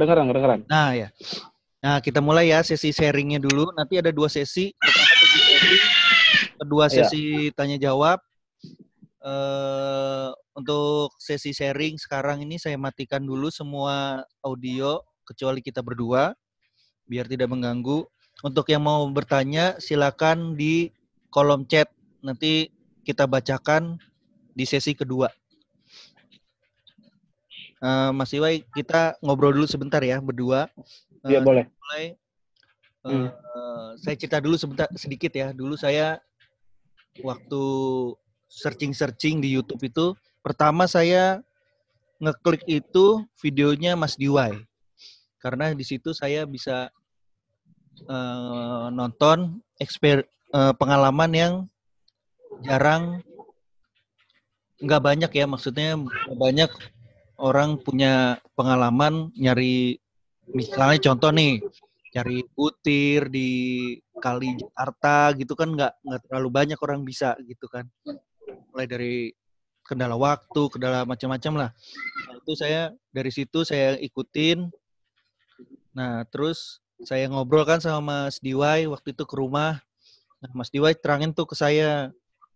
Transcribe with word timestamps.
kedengeran, 0.00 0.26
kedengeran. 0.32 0.60
Nah 0.64 0.96
ya. 0.96 1.08
Nah 1.84 2.00
kita 2.00 2.24
mulai 2.24 2.48
ya 2.48 2.64
sesi 2.64 2.88
sharingnya 2.90 3.36
dulu. 3.36 3.68
Nanti 3.76 4.00
ada 4.00 4.08
dua 4.08 4.32
sesi. 4.32 4.72
Pertama 4.80 5.12
sesi 5.20 5.38
sharing, 5.44 5.82
kedua 6.56 6.84
Iya. 6.88 6.94
sesi 7.04 7.24
tanya 7.52 7.76
jawab. 7.76 8.18
eh 9.20 10.32
untuk 10.56 11.12
sesi 11.20 11.52
sharing 11.52 12.00
sekarang 12.00 12.40
ini 12.40 12.56
saya 12.56 12.80
matikan 12.80 13.20
dulu 13.20 13.52
semua 13.52 14.24
audio 14.40 15.04
kecuali 15.28 15.60
kita 15.60 15.84
berdua 15.84 16.32
biar 17.04 17.28
tidak 17.28 17.52
mengganggu. 17.52 18.08
Untuk 18.40 18.64
yang 18.72 18.80
mau 18.80 19.04
bertanya 19.12 19.76
silakan 19.76 20.56
di 20.56 20.88
kolom 21.28 21.68
chat 21.68 21.92
nanti 22.24 22.72
kita 23.04 23.28
bacakan 23.28 24.00
di 24.56 24.64
sesi 24.64 24.96
kedua. 24.96 25.28
Eh, 27.80 28.10
Mas 28.12 28.28
Iwai, 28.36 28.60
kita 28.76 29.16
ngobrol 29.24 29.56
dulu 29.56 29.64
sebentar 29.64 30.04
ya 30.04 30.20
berdua. 30.20 30.68
Iya, 31.24 31.40
Eh, 31.40 31.44
boleh. 31.44 31.64
mulai 31.64 32.04
Hmm. 33.00 33.32
eh, 33.32 33.88
saya 33.96 34.12
cerita 34.12 34.36
dulu 34.44 34.60
sebentar 34.60 34.84
sedikit 34.92 35.32
ya. 35.32 35.56
Dulu 35.56 35.72
saya 35.72 36.20
waktu 37.24 37.62
searching-searching 38.52 39.40
di 39.40 39.48
YouTube 39.56 39.80
itu 39.80 40.12
pertama 40.44 40.84
saya 40.84 41.40
ngeklik 42.20 42.68
itu 42.68 43.24
videonya 43.40 43.96
Mas 43.96 44.20
Diwai. 44.20 44.60
Karena 45.40 45.72
di 45.72 45.80
situ 45.80 46.12
saya 46.12 46.44
bisa 46.44 46.92
eh, 48.04 48.86
nonton 48.92 49.64
eksper 49.80 50.28
eh, 50.52 50.72
pengalaman 50.76 51.32
yang 51.32 51.54
jarang 52.60 53.24
nggak 54.76 55.00
banyak 55.00 55.30
ya 55.32 55.48
maksudnya 55.48 55.96
banyak 56.36 56.68
orang 57.40 57.80
punya 57.80 58.38
pengalaman 58.52 59.32
nyari 59.34 59.96
misalnya 60.52 61.10
contoh 61.10 61.32
nih 61.32 61.64
cari 62.10 62.42
butir 62.52 63.30
di 63.30 63.50
kali 64.18 64.58
Jakarta 64.58 65.32
gitu 65.38 65.54
kan 65.54 65.72
nggak 65.72 65.92
nggak 66.02 66.20
terlalu 66.26 66.48
banyak 66.50 66.78
orang 66.82 67.00
bisa 67.06 67.38
gitu 67.46 67.66
kan. 67.70 67.88
Mulai 68.74 68.86
dari 68.86 69.14
kendala 69.86 70.14
waktu 70.14 70.62
kendala 70.70 71.02
macam-macam 71.08 71.66
lah. 71.66 71.70
Nah, 72.28 72.34
itu 72.38 72.52
saya 72.54 72.94
dari 73.10 73.30
situ 73.32 73.64
saya 73.64 73.96
ikutin. 73.98 74.68
Nah 75.94 76.26
terus 76.28 76.82
saya 77.02 77.26
ngobrol 77.30 77.64
kan 77.64 77.80
sama 77.80 78.28
Mas 78.28 78.42
Diwai 78.42 78.90
waktu 78.90 79.16
itu 79.16 79.24
ke 79.24 79.34
rumah. 79.38 79.80
Nah 80.42 80.50
Mas 80.52 80.68
Diwai 80.68 80.94
terangin 80.98 81.32
tuh 81.32 81.46
ke 81.48 81.56
saya 81.56 82.10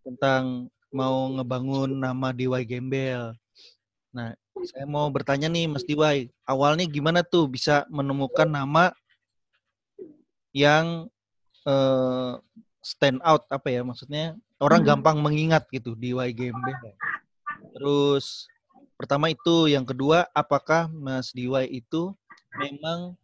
tentang 0.05 0.69
mau 0.93 1.31
ngebangun 1.31 1.91
nama 1.95 2.31
Diwai 2.31 2.67
Gembel. 2.67 3.35
Nah 4.15 4.35
saya 4.67 4.87
mau 4.89 5.07
bertanya 5.13 5.49
nih 5.53 5.69
Mas 5.69 5.85
Diwai 5.85 6.33
awalnya 6.49 6.89
gimana 6.89 7.21
tuh 7.21 7.49
bisa 7.49 7.85
menemukan 7.93 8.49
nama 8.49 8.93
yang 10.55 11.11
eh, 11.67 12.33
stand 12.85 13.19
out 13.25 13.49
apa 13.49 13.73
ya 13.73 13.81
maksudnya 13.81 14.37
orang 14.63 14.81
gampang 14.85 15.19
mengingat 15.21 15.67
gitu 15.73 15.93
di 15.99 16.15
YGMB. 16.15 16.69
Terus 17.75 18.47
pertama 18.95 19.29
itu, 19.33 19.67
yang 19.67 19.85
kedua 19.85 20.29
apakah 20.33 20.87
Mas 20.89 21.35
Diwai 21.35 21.69
itu 21.69 22.15
memang 22.55 23.19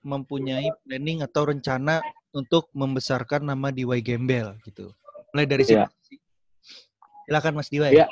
mempunyai 0.00 0.70
planning 0.86 1.26
atau 1.26 1.50
rencana 1.50 2.00
untuk 2.30 2.70
membesarkan 2.70 3.42
nama 3.42 3.74
Diwai 3.74 4.00
Gembel 4.00 4.54
gitu. 4.62 4.94
Mulai 5.34 5.46
dari 5.48 5.64
situ. 5.66 5.82
Iya. 5.82 5.88
Silakan 7.26 7.54
Mas 7.58 7.68
Diwai. 7.68 7.92
Iya. 7.98 8.06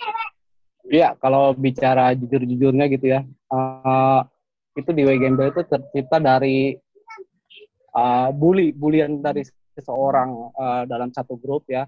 Iya, 0.87 1.19
kalau 1.19 1.51
bicara 1.59 2.15
jujur-jujurnya 2.15 2.87
gitu 2.95 3.07
ya, 3.11 3.21
eh, 3.27 4.21
itu 4.79 4.91
di 4.95 5.03
Gembel 5.03 5.51
itu 5.51 5.63
tercipta 5.67 6.23
dari 6.23 6.79
eh, 7.97 8.29
bully, 8.31 8.71
bulian 8.71 9.19
dari 9.19 9.43
seseorang 9.75 10.31
eh, 10.55 10.83
dalam 10.87 11.11
satu 11.11 11.35
grup 11.35 11.67
ya. 11.67 11.87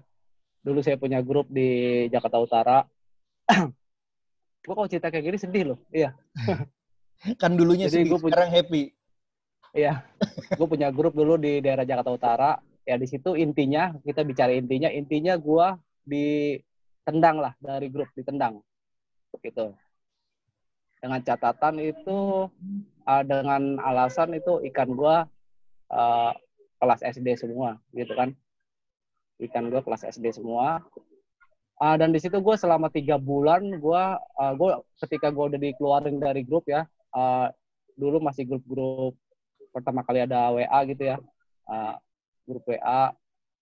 Dulu 0.59 0.83
saya 0.83 0.99
punya 0.99 1.23
grup 1.23 1.47
di 1.47 2.05
Jakarta 2.11 2.37
Utara. 2.43 2.83
gue 4.59 4.73
kalau 4.75 4.91
cerita 4.91 5.07
kayak 5.07 5.23
gini 5.31 5.37
sedih 5.39 5.63
loh. 5.73 5.79
Iya, 5.89 6.11
Kan 7.41 7.59
dulunya 7.59 7.87
Jadi 7.91 8.03
sedih, 8.07 8.11
gua 8.15 8.19
punya- 8.19 8.35
sekarang 8.35 8.51
happy. 8.55 8.83
iya. 9.75 9.93
gue 10.57 10.67
punya 10.67 10.89
grup 10.89 11.13
dulu 11.13 11.37
di 11.39 11.59
daerah 11.63 11.87
Jakarta 11.87 12.11
Utara. 12.11 12.51
Ya 12.87 12.97
di 12.97 13.05
situ 13.05 13.37
intinya 13.37 13.93
kita 14.01 14.25
bicara 14.25 14.49
intinya, 14.49 14.89
intinya 14.89 15.37
gue 15.37 15.67
ditendang 16.09 17.37
lah 17.37 17.53
dari 17.61 17.85
grup 17.93 18.09
ditendang, 18.17 18.65
gitu. 19.43 19.75
Dengan 20.99 21.23
catatan 21.23 21.79
itu 21.79 22.51
uh, 23.07 23.23
dengan 23.23 23.79
alasan 23.79 24.35
itu 24.35 24.59
ikan 24.71 24.91
gua 24.91 25.27
uh, 25.91 26.31
kelas 26.79 27.01
SD 27.03 27.39
semua 27.39 27.79
gitu 27.95 28.11
kan. 28.15 28.35
Ikan 29.39 29.71
gua 29.71 29.81
kelas 29.83 30.03
SD 30.03 30.35
semua. 30.35 30.83
Uh, 31.79 31.95
dan 31.95 32.11
di 32.11 32.19
situ 32.19 32.35
gue 32.43 32.55
selama 32.59 32.91
tiga 32.91 33.15
bulan 33.15 33.79
gua 33.79 34.19
uh, 34.35 34.51
gua 34.51 34.83
ketika 34.99 35.31
gue 35.31 35.55
udah 35.55 35.59
dikeluarin 35.63 36.19
dari 36.19 36.43
grup 36.43 36.67
ya 36.67 36.83
uh, 37.15 37.47
dulu 37.95 38.23
masih 38.23 38.47
grup-grup 38.47 39.15
pertama 39.75 40.01
kali 40.01 40.23
ada 40.23 40.49
WA 40.55 40.79
gitu 40.87 41.03
ya. 41.03 41.17
Uh, 41.69 41.95
grup 42.47 42.65
WA 42.65 43.13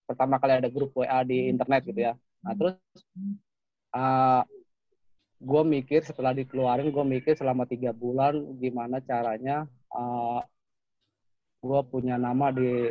pertama 0.08 0.40
kali 0.40 0.54
ada 0.64 0.70
grup 0.72 0.96
WA 0.96 1.20
di 1.28 1.52
internet 1.52 1.84
gitu 1.84 2.00
ya. 2.00 2.14
Nah 2.46 2.54
terus 2.56 2.76
uh, 3.92 4.42
gue 5.38 5.62
mikir 5.62 6.02
setelah 6.02 6.34
dikeluarin 6.34 6.90
gue 6.90 7.06
mikir 7.06 7.38
selama 7.38 7.70
tiga 7.70 7.94
bulan 7.94 8.58
gimana 8.58 8.98
caranya 9.06 9.70
uh, 9.94 10.42
gue 11.62 11.82
punya 11.90 12.18
nama 12.18 12.50
di 12.50 12.90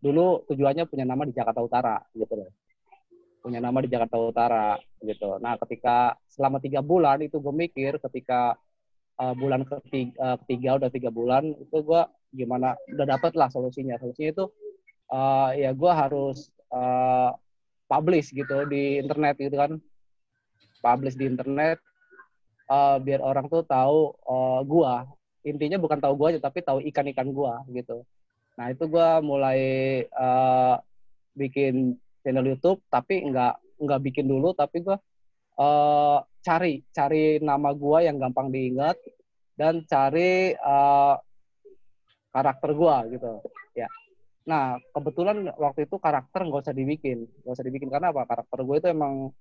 dulu 0.00 0.48
tujuannya 0.48 0.88
punya 0.88 1.04
nama 1.04 1.28
di 1.28 1.36
Jakarta 1.36 1.60
Utara 1.60 1.96
gitu 2.16 2.32
loh. 2.32 2.50
Punya 3.40 3.60
nama 3.60 3.80
di 3.84 3.88
Jakarta 3.88 4.16
Utara 4.16 4.76
gitu. 5.04 5.36
Nah 5.40 5.60
ketika 5.60 6.16
selama 6.32 6.60
tiga 6.60 6.80
bulan 6.80 7.20
itu 7.20 7.36
gue 7.40 7.52
mikir 7.52 8.00
ketika 8.00 8.56
uh, 9.20 9.34
bulan 9.36 9.64
ketiga, 9.68 10.16
uh, 10.20 10.36
ketiga 10.44 10.80
udah 10.80 10.90
tiga 10.92 11.10
bulan 11.12 11.52
itu 11.56 11.76
gue 11.84 12.02
gimana 12.32 12.76
udah 12.96 13.06
dapet 13.16 13.36
lah 13.36 13.52
solusinya. 13.52 14.00
Solusinya 14.00 14.32
itu 14.32 14.44
uh, 15.12 15.52
ya 15.52 15.76
gue 15.76 15.92
harus 15.92 16.48
uh, 16.72 17.36
publish 17.84 18.32
gitu 18.32 18.64
di 18.68 19.00
internet 19.00 19.36
gitu 19.36 19.56
kan 19.56 19.76
publish 20.80 21.16
di 21.16 21.28
internet 21.28 21.78
uh, 22.70 22.96
biar 22.96 23.20
orang 23.20 23.46
tuh 23.50 23.66
tahu 23.66 24.14
uh, 24.24 24.60
gua. 24.64 25.04
Intinya 25.44 25.80
bukan 25.80 25.98
tahu 25.98 26.14
gua 26.16 26.28
aja 26.32 26.40
tapi 26.40 26.60
tahu 26.60 26.84
ikan-ikan 26.92 27.28
gua 27.32 27.64
gitu. 27.72 28.04
Nah 28.56 28.70
itu 28.70 28.84
gua 28.86 29.18
mulai 29.24 29.60
uh, 30.12 30.76
bikin 31.34 31.96
channel 32.20 32.44
YouTube 32.44 32.80
tapi 32.92 33.24
nggak 33.24 33.80
nggak 33.80 34.00
bikin 34.04 34.28
dulu 34.28 34.52
tapi 34.52 34.84
gua 34.84 35.00
uh, 35.56 36.20
cari 36.44 36.84
cari 36.92 37.40
nama 37.40 37.72
gua 37.72 38.04
yang 38.04 38.20
gampang 38.20 38.52
diingat 38.52 38.96
dan 39.56 39.84
cari 39.88 40.52
uh, 40.60 41.16
karakter 42.30 42.70
gua 42.76 43.08
gitu. 43.08 43.40
Ya. 43.72 43.88
Nah 44.44 44.76
kebetulan 44.92 45.48
waktu 45.56 45.88
itu 45.88 45.96
karakter 45.96 46.44
nggak 46.44 46.68
usah 46.68 46.76
dibikin 46.76 47.24
nggak 47.44 47.54
usah 47.56 47.64
dibikin. 47.64 47.88
Karena 47.88 48.12
apa? 48.12 48.28
Karakter 48.28 48.60
gue 48.60 48.76
itu 48.76 48.88
emang 48.92 49.32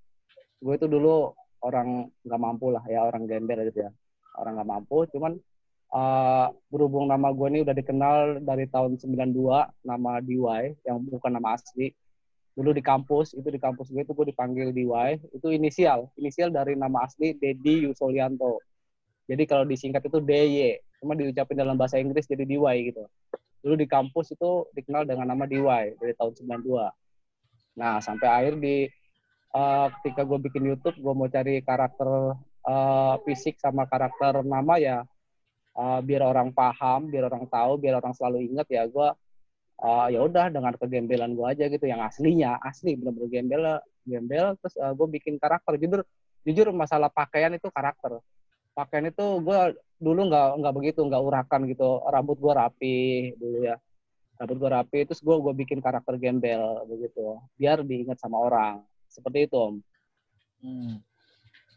gue 0.59 0.73
itu 0.75 0.87
dulu 0.87 1.31
orang 1.63 2.07
nggak 2.23 2.41
mampu 2.41 2.71
lah 2.71 2.83
ya 2.87 3.03
orang 3.07 3.27
gembel 3.27 3.63
gitu 3.67 3.87
ya. 3.87 3.91
Orang 4.39 4.59
nggak 4.59 4.69
mampu 4.69 5.07
cuman 5.11 5.35
uh, 5.91 6.47
berhubung 6.71 7.07
nama 7.07 7.31
gue 7.31 7.47
ini 7.51 7.59
udah 7.63 7.75
dikenal 7.75 8.43
dari 8.43 8.65
tahun 8.71 8.99
92 8.99 9.35
nama 9.83 10.11
DY 10.23 10.87
yang 10.87 11.03
bukan 11.03 11.31
nama 11.31 11.55
asli 11.55 11.91
dulu 12.57 12.75
di 12.75 12.83
kampus 12.83 13.31
itu 13.39 13.47
di 13.47 13.55
kampus 13.55 13.87
gue 13.87 14.03
itu 14.03 14.11
gue 14.11 14.27
dipanggil 14.35 14.71
DY 14.75 15.31
itu 15.35 15.47
inisial. 15.51 16.11
Inisial 16.19 16.51
dari 16.51 16.75
nama 16.75 17.07
asli 17.07 17.35
Dedi 17.35 17.87
Yusolianto 17.87 18.59
jadi 19.29 19.43
kalau 19.45 19.63
disingkat 19.69 20.01
itu 20.09 20.17
DY 20.17 20.81
cuma 20.99 21.13
diucapin 21.13 21.53
dalam 21.53 21.77
bahasa 21.77 22.01
Inggris 22.01 22.25
jadi 22.25 22.43
DY 22.49 22.89
gitu. 22.89 23.05
Dulu 23.61 23.75
di 23.77 23.85
kampus 23.85 24.33
itu 24.33 24.65
dikenal 24.73 25.05
dengan 25.05 25.29
nama 25.29 25.45
DY 25.45 26.01
dari 26.01 26.13
tahun 26.17 26.33
92 26.33 26.89
nah 27.79 28.01
sampai 28.03 28.27
akhir 28.27 28.59
di 28.59 28.91
uh, 29.53 29.87
ketika 29.99 30.25
gue 30.25 30.39
bikin 30.49 30.63
YouTube 30.69 30.97
gue 30.99 31.13
mau 31.13 31.29
cari 31.29 31.61
karakter 31.63 32.35
uh, 32.67 33.15
fisik 33.23 33.57
sama 33.57 33.85
karakter 33.85 34.41
nama 34.45 34.75
ya 34.77 34.97
uh, 35.77 35.99
biar 36.03 36.25
orang 36.25 36.51
paham 36.51 37.09
biar 37.09 37.29
orang 37.29 37.45
tahu 37.47 37.79
biar 37.79 38.01
orang 38.01 38.13
selalu 38.17 38.49
ingat 38.49 38.67
ya 38.69 38.83
gue 38.85 39.09
uh, 39.83 40.07
ya 40.11 40.19
udah 40.23 40.51
dengan 40.51 40.75
kegembelan 40.75 41.33
gue 41.33 41.45
aja 41.47 41.65
gitu 41.71 41.85
yang 41.87 42.03
aslinya 42.03 42.59
asli 42.63 42.99
bener-bener 42.99 43.29
gembel 43.31 43.63
gembel 44.09 44.45
terus 44.59 44.75
uh, 44.81 44.93
gue 44.97 45.07
bikin 45.19 45.37
karakter. 45.37 45.77
Jujur 45.77 46.01
jujur 46.43 46.67
masalah 46.73 47.13
pakaian 47.13 47.53
itu 47.53 47.69
karakter. 47.69 48.17
Pakaian 48.73 49.11
itu 49.11 49.25
gue 49.43 49.59
dulu 49.99 50.21
nggak 50.31 50.47
nggak 50.63 50.73
begitu 50.75 50.99
nggak 51.05 51.21
urakan 51.21 51.61
gitu. 51.69 52.01
Rambut 52.09 52.37
gue 52.41 52.53
rapi 52.53 52.97
dulu 53.37 53.57
ya. 53.69 53.75
Rambut 54.41 54.57
gue 54.57 54.69
rapi 54.71 54.99
terus 55.05 55.21
gue 55.21 55.35
gue 55.35 55.53
bikin 55.53 55.79
karakter 55.83 56.17
gembel 56.17 56.83
begitu. 56.89 57.37
Biar 57.59 57.85
diingat 57.85 58.17
sama 58.17 58.41
orang 58.41 58.81
seperti 59.09 59.49
itu 59.49 59.57
om 59.57 59.75
Hmm. 60.59 60.99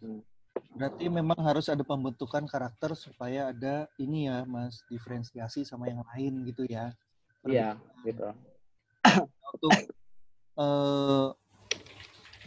Hmm. 0.02 0.20
Berarti 0.75 1.06
memang 1.06 1.38
harus 1.38 1.70
ada 1.70 1.87
pembentukan 1.87 2.43
karakter 2.50 2.99
supaya 2.99 3.55
ada 3.55 3.87
ini 3.94 4.26
ya, 4.26 4.43
Mas, 4.43 4.82
diferensiasi 4.90 5.62
sama 5.62 5.87
yang 5.87 6.02
lain 6.11 6.43
gitu 6.43 6.67
ya. 6.67 6.90
Iya, 7.46 7.79
gitu. 8.02 8.26
Untuk 9.55 9.73
eh 10.58 11.29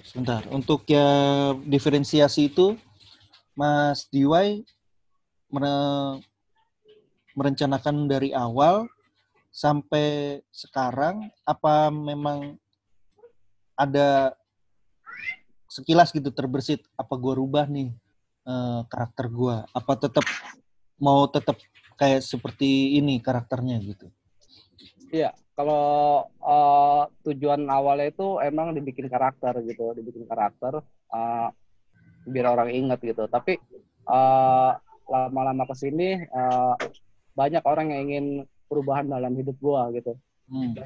sebentar, 0.03 0.43
untuk 0.51 0.83
ya 0.91 1.07
diferensiasi 1.63 2.51
itu 2.51 2.75
Mas 3.55 4.11
Diwai 4.11 4.67
mere- 5.47 6.19
merencanakan 7.31 8.11
dari 8.11 8.35
awal 8.35 8.91
sampai 9.55 10.43
sekarang 10.51 11.31
apa 11.47 11.88
memang 11.88 12.59
ada 13.79 14.35
sekilas 15.75 16.16
gitu 16.16 16.31
terbersit 16.31 16.88
apa 16.95 17.19
gua 17.19 17.36
rubah 17.36 17.68
nih 17.68 17.92
eh, 18.48 18.81
karakter 18.88 19.27
gua 19.27 19.68
apa 19.75 20.00
tetap 20.00 20.24
mau 20.95 21.27
tetap 21.27 21.60
kayak 22.00 22.24
seperti 22.24 22.95
ini 22.95 23.19
karakternya 23.19 23.75
gitu 23.83 24.07
Iya, 25.13 25.31
kalau 25.54 26.25
eh, 26.27 27.04
tujuan 27.30 27.63
awalnya 27.69 28.12
itu 28.12 28.42
emang 28.42 28.74
dibikin 28.74 29.07
karakter 29.07 29.54
gitu, 29.63 29.94
dibikin 29.95 30.25
karakter 30.25 30.81
eh, 31.13 31.48
biar 32.25 32.48
orang 32.51 32.69
ingat 32.74 33.00
gitu. 33.00 33.24
Tapi 33.30 33.56
eh, 34.10 34.72
lama-lama 35.06 35.63
ke 35.69 35.75
sini 35.77 36.19
eh, 36.19 36.74
banyak 37.38 37.63
orang 37.63 37.94
yang 37.94 38.01
ingin 38.10 38.25
perubahan 38.66 39.07
dalam 39.07 39.31
hidup 39.38 39.56
gua 39.62 39.88
gitu. 39.94 40.18
Hmm. 40.45 40.77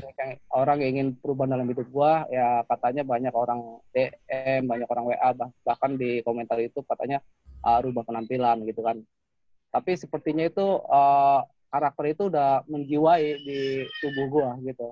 Orang 0.56 0.80
ingin 0.80 1.20
perubahan 1.20 1.52
dalam 1.60 1.68
hidup 1.68 1.92
gua, 1.92 2.24
ya 2.32 2.64
katanya 2.64 3.04
banyak 3.04 3.34
orang 3.36 3.84
DM, 3.92 4.72
banyak 4.72 4.88
orang 4.88 5.06
WA, 5.12 5.30
bah- 5.36 5.52
bahkan 5.68 6.00
di 6.00 6.24
komentar 6.24 6.56
itu 6.64 6.80
katanya 6.88 7.20
eh, 7.68 7.80
rubah 7.84 8.08
penampilan 8.08 8.64
gitu 8.64 8.80
kan. 8.80 9.04
Tapi 9.70 10.00
sepertinya 10.00 10.48
itu 10.48 10.64
eh, 10.80 11.40
karakter 11.70 12.06
itu 12.18 12.24
udah 12.34 12.66
menjiwai 12.66 13.26
di 13.46 13.86
tubuh 14.02 14.26
gua 14.28 14.50
gitu 14.66 14.90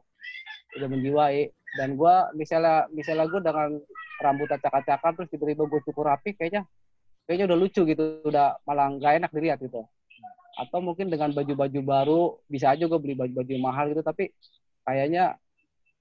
udah 0.77 0.87
menjiwai 0.93 1.49
dan 1.73 1.97
gua 1.97 2.29
misalnya 2.37 2.85
misalnya 2.93 3.25
gua 3.25 3.41
dengan 3.41 3.69
rambut 4.21 4.49
acak-acakan 4.49 5.11
terus 5.13 5.29
tiba-tiba 5.29 5.69
gue 5.69 5.81
cukur 5.85 6.09
rapi 6.09 6.33
kayaknya 6.33 6.65
kayaknya 7.29 7.53
udah 7.53 7.57
lucu 7.57 7.81
gitu 7.85 8.03
udah 8.25 8.57
malah 8.65 8.89
nggak 8.97 9.13
enak 9.21 9.29
dilihat 9.29 9.61
gitu 9.61 9.85
atau 10.57 10.81
mungkin 10.81 11.07
dengan 11.13 11.29
baju-baju 11.29 11.79
baru 11.85 12.21
bisa 12.49 12.73
aja 12.73 12.89
gue 12.89 12.99
beli 12.99 13.13
baju-baju 13.13 13.53
mahal 13.61 13.93
gitu 13.93 14.01
tapi 14.01 14.33
kayaknya 14.81 15.37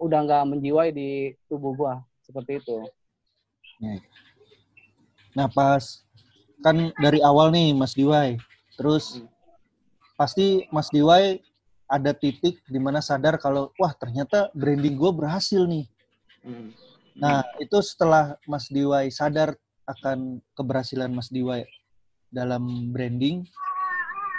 udah 0.00 0.24
nggak 0.24 0.44
menjiwai 0.48 0.92
di 0.92 1.36
tubuh 1.48 1.72
gua 1.76 1.94
seperti 2.24 2.60
itu 2.64 2.88
Nah 5.36 5.52
pas 5.52 6.00
kan 6.64 6.88
dari 6.96 7.20
awal 7.20 7.52
nih 7.52 7.76
Mas 7.76 7.92
Diwai, 7.92 8.40
terus 8.80 9.20
Hmm. 9.20 9.28
pasti 10.16 10.64
Mas 10.72 10.88
Diwai 10.88 11.44
ada 11.86 12.16
titik 12.16 12.64
di 12.64 12.80
mana 12.80 13.04
sadar 13.04 13.36
kalau 13.36 13.68
wah 13.76 13.92
ternyata 13.92 14.48
branding 14.56 14.96
gue 14.96 15.12
berhasil 15.12 15.60
nih. 15.68 15.84
Hmm. 16.40 16.72
Nah 17.20 17.44
itu 17.60 17.76
setelah 17.84 18.40
Mas 18.48 18.72
Diwai 18.72 19.12
sadar 19.12 19.60
akan 19.84 20.40
keberhasilan 20.56 21.12
Mas 21.12 21.28
Diwai 21.28 21.68
dalam 22.32 22.64
branding, 22.90 23.44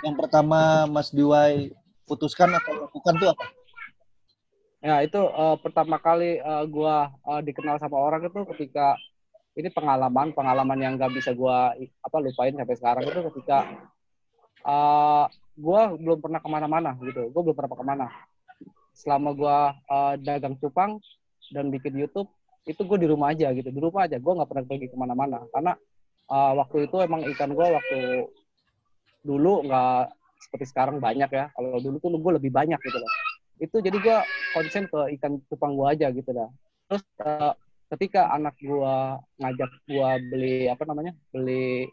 yang 0.05 0.15
pertama 0.17 0.85
Mas 0.85 1.09
Diwai 1.09 1.73
putuskan 2.05 2.53
atau 2.53 2.87
lakukan 2.87 3.13
tuh 3.17 3.29
apa? 3.33 3.45
Ya 4.77 5.01
itu 5.01 5.17
eh, 5.17 5.55
pertama 5.59 5.97
kali 5.97 6.37
eh, 6.37 6.63
gua 6.69 7.09
eh, 7.09 7.41
dikenal 7.43 7.81
sama 7.81 7.97
orang 7.97 8.29
itu 8.29 8.39
ketika 8.55 8.93
ini 9.57 9.73
pengalaman 9.73 10.31
pengalaman 10.37 10.77
yang 10.77 10.93
nggak 11.01 11.17
bisa 11.17 11.33
gua 11.33 11.73
i- 11.81 11.89
apa 12.05 12.17
lupain 12.21 12.53
sampai 12.53 12.77
sekarang 12.77 13.03
itu 13.09 13.19
ketika 13.33 13.57
eh, 14.63 15.25
gua 15.57 15.81
belum 15.97 16.19
pernah 16.21 16.39
ke 16.39 16.49
mana-mana 16.49 16.93
gitu, 17.01 17.33
gua 17.33 17.41
belum 17.41 17.55
pernah 17.57 17.73
ke 17.73 17.85
mana. 17.85 18.07
Selama 18.93 19.29
gua 19.33 19.57
eh, 19.73 20.13
dagang 20.21 20.55
cupang 20.61 21.01
dan 21.49 21.73
bikin 21.73 21.97
YouTube 21.97 22.29
itu 22.67 22.83
gue 22.83 22.99
di 22.99 23.07
rumah 23.07 23.31
aja 23.31 23.47
gitu, 23.55 23.71
di 23.71 23.79
rumah 23.79 24.03
aja. 24.05 24.19
Gua 24.19 24.35
nggak 24.43 24.49
pernah 24.51 24.63
pergi 24.67 24.87
ke 24.91 24.97
mana-mana 24.99 25.41
karena 25.51 25.73
eh, 26.29 26.51
waktu 26.53 26.77
itu 26.85 26.95
emang 27.01 27.25
ikan 27.33 27.49
gua 27.57 27.81
waktu 27.81 28.29
dulu 29.23 29.65
nggak 29.65 30.13
seperti 30.37 30.65
sekarang 30.69 30.97
banyak 31.01 31.29
ya. 31.29 31.49
Kalau 31.53 31.79
dulu 31.81 31.97
tuh 31.97 32.09
gue 32.17 32.33
lebih 32.41 32.51
banyak 32.53 32.79
gitu 32.81 32.97
loh. 32.97 33.11
Itu 33.57 33.81
jadi 33.81 33.97
gua 33.97 34.21
konsen 34.53 34.85
ke 34.85 35.17
ikan 35.17 35.41
cupang 35.49 35.73
gua 35.73 35.97
aja 35.97 36.13
gitu 36.13 36.29
dah. 36.29 36.49
Terus 36.87 37.03
eh, 37.25 37.53
ketika 37.95 38.29
anak 38.29 38.53
gua 38.61 39.17
ngajak 39.41 39.71
gua 39.89 40.21
beli 40.21 40.69
apa 40.69 40.83
namanya 40.85 41.17
beli 41.33 41.89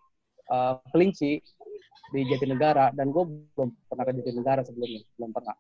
eh, 0.53 0.75
kelinci 0.93 1.41
di 2.15 2.21
Jatinegara 2.31 2.95
dan 2.95 3.11
gue 3.11 3.25
belum 3.59 3.75
pernah 3.91 4.05
ke 4.07 4.13
Jatinegara 4.23 4.63
sebelumnya 4.63 5.03
belum 5.19 5.31
pernah. 5.35 5.57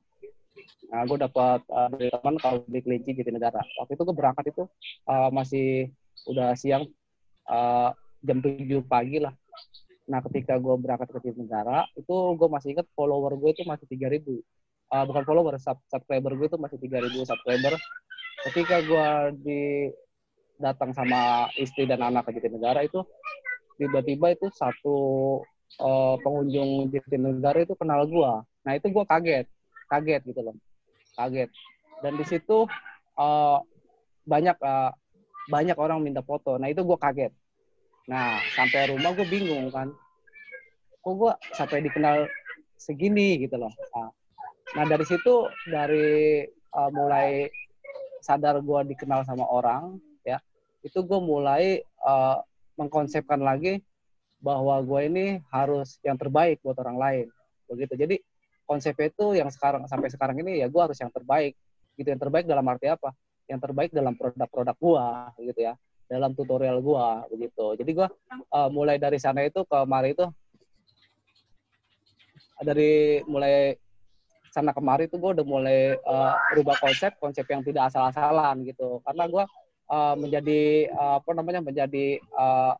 Nah 0.92 1.02
gue 1.08 1.18
dapat 1.18 1.60
eh, 1.66 1.88
dari 1.96 2.08
teman 2.12 2.36
kalau 2.38 2.58
beli 2.68 2.80
kelinci 2.84 3.10
Jatinegara. 3.16 3.64
Waktu 3.80 3.96
itu 3.96 4.02
gue 4.04 4.16
berangkat 4.16 4.44
itu 4.52 4.62
eh, 5.08 5.30
masih 5.32 5.68
udah 6.28 6.52
siang 6.54 6.84
eh, 7.48 7.90
jam 8.24 8.38
7 8.38 8.84
pagi 8.84 9.18
lah 9.18 9.34
nah 10.04 10.20
ketika 10.20 10.60
gue 10.60 10.74
berangkat 10.76 11.08
ke 11.08 11.32
Jatinegara 11.32 11.88
itu 11.96 12.16
gue 12.36 12.48
masih 12.52 12.76
ingat 12.76 12.86
follower 12.92 13.40
gue 13.40 13.50
itu 13.56 13.64
masih 13.64 13.88
3000 13.88 14.20
uh, 14.94 15.04
bukan 15.08 15.22
follower, 15.26 15.54
sub 15.58 15.78
subscriber 15.90 16.38
gue 16.38 16.46
itu 16.46 16.58
masih 16.60 16.78
3000 16.78 17.30
subscriber. 17.30 17.74
Ketika 18.50 18.76
gue 18.84 19.08
di 19.40 19.62
datang 20.60 20.94
sama 20.94 21.50
istri 21.58 21.88
dan 21.88 22.04
anak 22.04 22.30
ke 22.30 22.38
Jatinegara 22.38 22.86
itu 22.86 23.02
tiba-tiba 23.74 24.36
itu 24.36 24.46
satu 24.54 24.96
uh, 25.82 26.14
pengunjung 26.22 26.92
Jatinegara 26.94 27.64
itu 27.64 27.74
kenal 27.74 28.06
gue. 28.06 28.32
Nah 28.64 28.72
itu 28.76 28.86
gue 28.92 29.04
kaget, 29.04 29.46
kaget 29.90 30.22
gitu 30.28 30.40
loh, 30.44 30.56
kaget. 31.16 31.50
Dan 32.04 32.20
di 32.20 32.24
situ 32.28 32.68
uh, 33.16 33.58
banyak 34.24 34.56
uh, 34.60 34.92
banyak 35.48 35.76
orang 35.76 36.00
minta 36.00 36.20
foto. 36.24 36.56
Nah 36.60 36.68
itu 36.68 36.84
gue 36.84 36.98
kaget. 37.00 37.32
Nah 38.10 38.40
sampai 38.52 38.92
rumah 38.92 39.16
gue 39.16 39.26
bingung 39.28 39.72
kan, 39.72 39.88
kok 41.00 41.14
gue 41.16 41.32
sampai 41.56 41.80
dikenal 41.84 42.28
segini 42.76 43.40
gitu 43.40 43.56
loh. 43.56 43.72
Nah, 43.96 44.12
Nah 44.74 44.84
dari 44.90 45.06
situ 45.06 45.46
dari 45.70 46.42
uh, 46.74 46.90
mulai 46.90 47.46
sadar 48.18 48.58
gue 48.58 48.80
dikenal 48.96 49.22
sama 49.22 49.46
orang 49.46 50.00
ya 50.24 50.40
itu 50.82 50.98
gue 51.04 51.20
mulai 51.20 51.84
uh, 52.02 52.42
mengkonsepkan 52.74 53.38
lagi 53.38 53.84
bahwa 54.42 54.80
gue 54.82 55.00
ini 55.06 55.26
harus 55.54 56.00
yang 56.02 56.18
terbaik 56.18 56.58
buat 56.66 56.74
orang 56.82 56.98
lain 56.98 57.26
begitu. 57.70 57.94
Jadi 57.94 58.16
konsep 58.66 58.98
itu 58.98 59.38
yang 59.38 59.48
sekarang 59.52 59.86
sampai 59.86 60.10
sekarang 60.10 60.36
ini 60.42 60.58
ya 60.58 60.66
gue 60.66 60.82
harus 60.82 60.98
yang 60.98 61.12
terbaik. 61.14 61.54
Gitu 61.94 62.10
yang 62.10 62.18
terbaik 62.18 62.44
dalam 62.50 62.66
arti 62.66 62.90
apa? 62.90 63.14
Yang 63.46 63.70
terbaik 63.70 63.90
dalam 63.94 64.18
produk-produk 64.18 64.74
gue 64.74 65.06
gitu 65.54 65.60
ya 65.70 65.78
dalam 66.14 66.30
tutorial 66.38 66.78
gue 66.78 67.06
begitu. 67.34 67.66
Jadi 67.82 67.90
gue 67.90 68.08
uh, 68.54 68.70
mulai 68.70 69.02
dari 69.02 69.18
sana 69.18 69.42
itu 69.42 69.66
ke 69.66 69.78
mari 69.82 70.14
itu 70.14 70.26
dari 72.62 73.18
mulai 73.26 73.74
sana 74.54 74.70
kemari 74.70 75.10
tuh 75.10 75.18
gue 75.18 75.30
udah 75.34 75.46
mulai 75.46 75.98
uh, 76.06 76.38
rubah 76.54 76.78
konsep 76.78 77.18
konsep 77.18 77.42
yang 77.50 77.66
tidak 77.66 77.90
asal-asalan 77.90 78.62
gitu. 78.62 79.02
Karena 79.02 79.26
gue 79.26 79.44
uh, 79.90 80.14
menjadi 80.14 80.94
uh, 80.94 81.18
apa 81.18 81.30
namanya 81.34 81.60
menjadi 81.66 82.22
uh, 82.38 82.78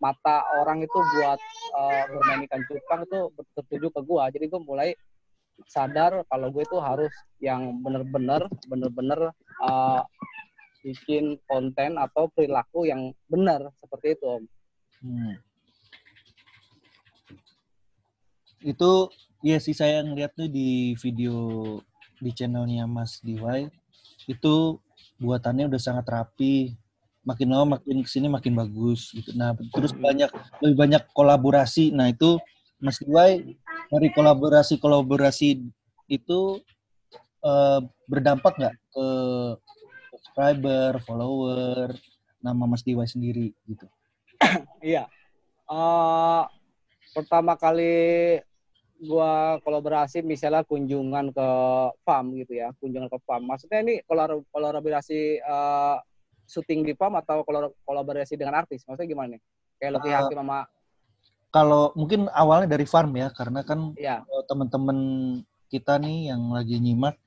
mata 0.00 0.42
orang 0.58 0.82
itu 0.82 0.98
buat 0.98 1.38
uh, 1.76 2.02
bermain 2.08 2.42
ikan 2.48 2.64
cupang 2.66 3.04
itu 3.04 3.18
tertuju 3.52 3.86
ke 3.92 4.00
gue 4.00 4.24
jadi 4.32 4.44
gue 4.48 4.60
mulai 4.64 4.90
sadar 5.68 6.24
kalau 6.32 6.48
gue 6.48 6.64
itu 6.64 6.80
harus 6.80 7.12
yang 7.36 7.84
bener-bener 7.84 8.48
bener-bener 8.64 9.28
uh, 9.60 10.00
bikin 10.80 11.36
konten 11.44 12.00
atau 12.00 12.28
perilaku 12.32 12.88
yang 12.88 13.12
benar 13.28 13.72
seperti 13.80 14.16
itu 14.16 14.26
om 14.26 14.44
Hmm. 15.00 15.32
Itu 18.60 19.08
Iya 19.40 19.56
sih 19.56 19.72
saya 19.72 20.04
ngeliat 20.04 20.36
tuh 20.36 20.52
di 20.52 20.92
video 21.00 21.36
di 22.20 22.28
channelnya 22.36 22.84
Mas 22.84 23.24
Diwai 23.24 23.72
itu 24.28 24.76
buatannya 25.16 25.64
udah 25.72 25.80
sangat 25.80 26.04
rapi. 26.12 26.76
Makin 27.24 27.48
lama 27.52 27.80
makin 27.80 28.04
ke 28.04 28.08
sini 28.08 28.28
makin 28.28 28.52
bagus 28.52 29.16
gitu. 29.16 29.32
Nah 29.32 29.56
terus 29.72 29.96
banyak 29.96 30.28
lebih 30.60 30.76
banyak 30.76 31.02
kolaborasi. 31.16 31.88
Nah 31.96 32.12
itu 32.12 32.36
Mas 32.84 33.00
Diwai 33.00 33.56
dari 33.88 34.08
kolaborasi 34.12 34.76
kolaborasi 34.76 35.64
itu 36.12 36.40
eh, 37.40 37.80
berdampak 38.04 38.60
nggak 38.60 38.76
ke 38.92 39.06
subscriber, 40.20 41.00
follower, 41.08 41.96
nama 42.44 42.64
Mas 42.68 42.84
Diwai 42.84 43.08
sendiri 43.08 43.56
gitu? 43.64 43.88
Iya. 44.84 45.08
Uh, 45.68 46.44
pertama 47.12 47.54
kali 47.56 48.40
gua 49.00 49.56
kolaborasi 49.64 50.20
misalnya 50.20 50.60
kunjungan 50.64 51.32
ke 51.32 51.48
farm 52.04 52.36
gitu 52.36 52.60
ya, 52.60 52.72
kunjungan 52.80 53.08
ke 53.08 53.18
farm. 53.24 53.48
Maksudnya 53.48 53.80
ini 53.80 54.04
kolaborasi 54.52 55.40
uh, 55.40 55.96
syuting 56.44 56.84
di 56.84 56.92
farm 56.96 57.16
atau 57.16 57.44
kolaborasi 57.84 58.36
dengan 58.36 58.60
artis? 58.60 58.84
Maksudnya 58.84 59.08
gimana 59.08 59.28
nih? 59.36 59.42
Kayak 59.80 59.92
Lucky 59.96 60.08
Uh, 60.12 60.16
Hakim 60.20 60.38
sama 60.40 60.60
kalau 61.50 61.90
mungkin 61.98 62.30
awalnya 62.30 62.78
dari 62.78 62.86
farm 62.86 63.10
ya, 63.18 63.28
karena 63.34 63.66
kan 63.66 63.90
ya 63.98 64.22
kalau 64.22 64.42
teman-teman 64.46 64.98
kita 65.66 65.98
nih 65.98 66.30
yang 66.30 66.54
lagi 66.54 66.78
nyimak, 66.78 67.18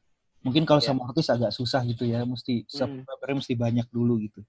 mungkin 0.43 0.67
kalau 0.67 0.83
Ya. 0.83 0.91
sama 0.91 1.07
artis 1.09 1.31
agak 1.31 1.51
susah 1.55 1.81
gitu 1.87 2.03
ya, 2.03 2.21
mesti 2.27 2.67
Hmm. 2.67 2.69
subscribernya 2.69 3.35
mesti 3.39 3.53
banyak 3.55 3.87
dulu 3.89 4.19
gitu. 4.21 4.43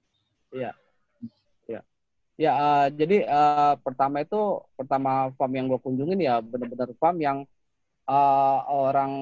Ya, 2.34 2.50
eh, 2.58 2.86
jadi 2.98 3.30
eh, 3.30 3.74
pertama 3.78 4.18
itu 4.18 4.58
pertama 4.74 5.30
farm 5.38 5.54
yang 5.54 5.70
gue 5.70 5.78
kunjungin 5.78 6.18
ya 6.18 6.42
benar-benar 6.42 6.90
farm 6.98 7.22
yang 7.22 7.38
eh, 8.10 8.58
orang 8.74 9.12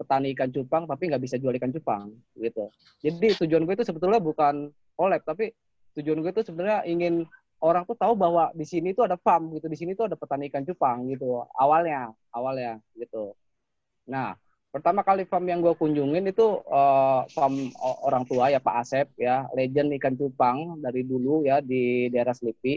petani 0.00 0.32
ikan 0.32 0.48
cupang 0.48 0.88
tapi 0.88 1.12
nggak 1.12 1.20
bisa 1.20 1.36
jual 1.36 1.52
ikan 1.60 1.68
cupang 1.68 2.16
gitu. 2.40 2.72
Jadi 3.04 3.44
tujuan 3.44 3.68
gue 3.68 3.76
itu 3.76 3.84
sebetulnya 3.84 4.24
bukan 4.24 4.72
collab 4.96 5.20
tapi 5.20 5.52
tujuan 6.00 6.24
gue 6.24 6.32
itu 6.32 6.48
sebenarnya 6.48 6.88
ingin 6.88 7.28
orang 7.60 7.84
tuh 7.84 7.92
tahu 7.92 8.16
bahwa 8.16 8.48
di 8.56 8.64
sini 8.64 8.96
tuh 8.96 9.04
ada 9.04 9.20
farm 9.20 9.52
gitu, 9.52 9.68
di 9.68 9.76
sini 9.76 9.92
tuh 9.92 10.08
ada 10.08 10.16
petani 10.16 10.48
ikan 10.48 10.64
cupang 10.64 11.04
gitu. 11.12 11.44
Awalnya, 11.60 12.08
awalnya 12.32 12.80
gitu. 12.96 13.36
Nah, 14.08 14.32
pertama 14.76 15.00
kali 15.00 15.24
farm 15.24 15.48
yang 15.48 15.64
gue 15.64 15.72
kunjungin 15.72 16.28
itu 16.28 16.60
eh, 16.68 17.20
farm 17.32 17.72
orang 17.80 18.28
tua 18.28 18.52
ya 18.52 18.60
Pak 18.60 18.76
Asep 18.84 19.08
ya, 19.16 19.48
legend 19.56 19.96
ikan 19.96 20.12
cupang 20.20 20.84
dari 20.84 21.00
dulu 21.00 21.48
ya 21.48 21.64
di 21.64 22.12
daerah 22.12 22.36
Selipi. 22.36 22.76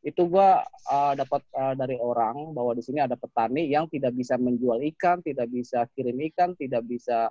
Itu 0.00 0.32
gue 0.32 0.48
eh, 0.64 1.12
dapat 1.12 1.44
eh, 1.52 1.74
dari 1.76 2.00
orang 2.00 2.56
bahwa 2.56 2.72
di 2.72 2.80
sini 2.80 3.04
ada 3.04 3.20
petani 3.20 3.68
yang 3.68 3.84
tidak 3.92 4.16
bisa 4.16 4.40
menjual 4.40 4.80
ikan, 4.96 5.20
tidak 5.20 5.52
bisa 5.52 5.84
kirim 5.92 6.16
ikan, 6.32 6.56
tidak 6.56 6.80
bisa 6.88 7.28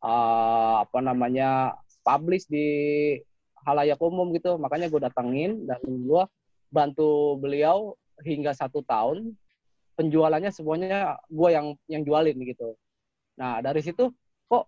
eh, 0.00 0.74
apa 0.80 0.98
namanya 1.04 1.76
publish 2.00 2.48
di 2.48 2.68
halayak 3.68 4.00
umum 4.00 4.32
gitu. 4.32 4.56
Makanya 4.56 4.88
gue 4.88 5.00
datangin 5.12 5.68
dan 5.68 5.84
gue 5.84 6.24
bantu 6.72 7.36
beliau 7.36 8.00
hingga 8.24 8.56
satu 8.56 8.80
tahun 8.80 9.36
penjualannya 10.00 10.48
semuanya 10.48 11.20
gue 11.28 11.48
yang 11.52 11.76
yang 11.84 12.00
jualin 12.00 12.40
gitu. 12.48 12.80
Nah 13.40 13.64
dari 13.64 13.80
situ 13.80 14.12
kok 14.48 14.64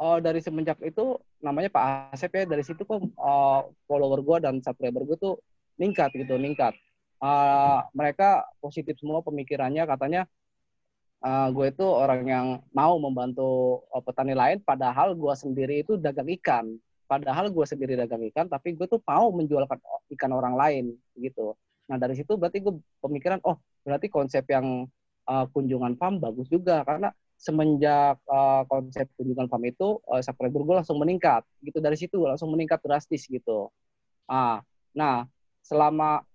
eh, 0.00 0.18
dari 0.24 0.40
semenjak 0.40 0.80
itu 0.84 1.18
namanya 1.44 1.68
Pak 1.70 2.14
Asep 2.16 2.32
ya 2.34 2.44
dari 2.48 2.64
situ 2.64 2.82
kok 2.82 3.00
eh, 3.02 3.60
follower 3.88 4.20
gue 4.24 4.36
dan 4.44 4.54
subscriber 4.64 5.04
gue 5.04 5.18
tuh 5.20 5.34
meningkat 5.78 6.10
gitu 6.16 6.34
meningkat. 6.40 6.74
Eh, 7.18 7.78
mereka 7.94 8.46
positif 8.62 8.94
semua 8.98 9.20
pemikirannya 9.20 9.84
katanya 9.86 10.22
eh, 11.24 11.48
gue 11.54 11.66
itu 11.70 11.86
orang 11.86 12.22
yang 12.26 12.46
mau 12.74 12.94
membantu 12.98 13.82
eh, 13.94 14.02
petani 14.02 14.34
lain 14.34 14.58
padahal 14.62 15.14
gue 15.18 15.34
sendiri 15.34 15.82
itu 15.84 15.98
dagang 15.98 16.28
ikan. 16.40 16.66
Padahal 17.08 17.48
gue 17.48 17.64
sendiri 17.64 17.96
dagang 17.96 18.20
ikan 18.32 18.46
tapi 18.52 18.76
gue 18.76 18.84
tuh 18.84 19.00
mau 19.08 19.32
menjualkan 19.32 19.80
ikan 20.16 20.32
orang 20.32 20.54
lain 20.56 20.84
gitu. 21.16 21.56
Nah 21.88 21.96
dari 21.96 22.14
situ 22.18 22.36
berarti 22.36 22.60
gue 22.60 22.74
pemikiran 23.00 23.40
oh 23.48 23.56
berarti 23.82 24.06
konsep 24.12 24.44
yang 24.48 24.84
eh, 25.28 25.44
kunjungan 25.52 25.96
farm 25.96 26.20
bagus 26.20 26.46
juga 26.52 26.84
karena 26.84 27.08
semenjak 27.38 28.18
uh, 28.26 28.66
konsep 28.66 29.06
kunjungan 29.14 29.46
farm 29.46 29.64
itu 29.70 30.02
uh, 30.10 30.18
subscriber 30.18 30.66
gue 30.66 30.76
langsung 30.82 30.98
meningkat. 30.98 31.46
Gitu 31.62 31.78
dari 31.78 31.94
situ 31.94 32.18
langsung 32.26 32.50
meningkat 32.50 32.82
drastis 32.82 33.30
gitu. 33.30 33.70
Ah 34.26 34.60
nah 34.92 35.24
selama 35.62 36.26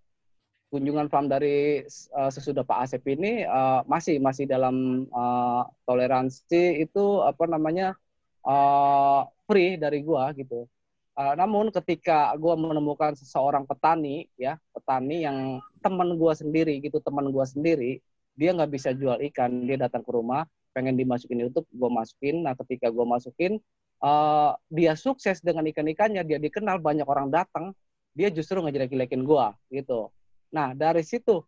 kunjungan 0.73 1.05
farm 1.11 1.29
dari 1.29 1.85
uh, 2.17 2.31
sesudah 2.33 2.65
Pak 2.65 2.89
Asep 2.89 3.05
ini 3.05 3.45
uh, 3.45 3.85
masih 3.85 4.17
masih 4.17 4.49
dalam 4.49 5.05
uh, 5.13 5.67
toleransi 5.85 6.81
itu 6.81 7.21
apa 7.21 7.45
namanya 7.45 7.93
uh, 8.41 9.29
free 9.45 9.77
dari 9.77 10.01
gua 10.01 10.33
gitu. 10.33 10.65
Uh, 11.13 11.37
namun 11.37 11.69
ketika 11.69 12.33
gua 12.41 12.57
menemukan 12.57 13.13
seseorang 13.13 13.69
petani 13.69 14.25
ya 14.33 14.57
petani 14.73 15.21
yang 15.21 15.61
teman 15.83 16.17
gua 16.17 16.33
sendiri 16.33 16.81
gitu 16.81 16.97
teman 17.05 17.29
gua 17.29 17.45
sendiri 17.45 18.01
dia 18.33 18.49
nggak 18.49 18.73
bisa 18.73 18.97
jual 18.97 19.21
ikan 19.29 19.69
dia 19.69 19.77
datang 19.77 20.01
ke 20.01 20.09
rumah 20.09 20.49
pengen 20.73 20.97
dimasukin 20.97 21.45
YouTube, 21.45 21.69
gue 21.69 21.89
masukin. 21.89 22.41
Nah, 22.41 22.57
ketika 22.57 22.89
gue 22.89 23.05
masukin, 23.05 23.61
uh, 24.01 24.57
dia 24.73 24.97
sukses 24.97 25.39
dengan 25.39 25.63
ikan-ikannya, 25.69 26.25
dia 26.25 26.41
dikenal, 26.41 26.81
banyak 26.81 27.05
orang 27.05 27.29
datang, 27.29 27.71
dia 28.17 28.33
justru 28.33 28.59
ngejelek-jelekin 28.59 29.21
gue, 29.23 29.45
gitu. 29.71 30.09
Nah, 30.49 30.73
dari 30.73 31.05
situ, 31.05 31.45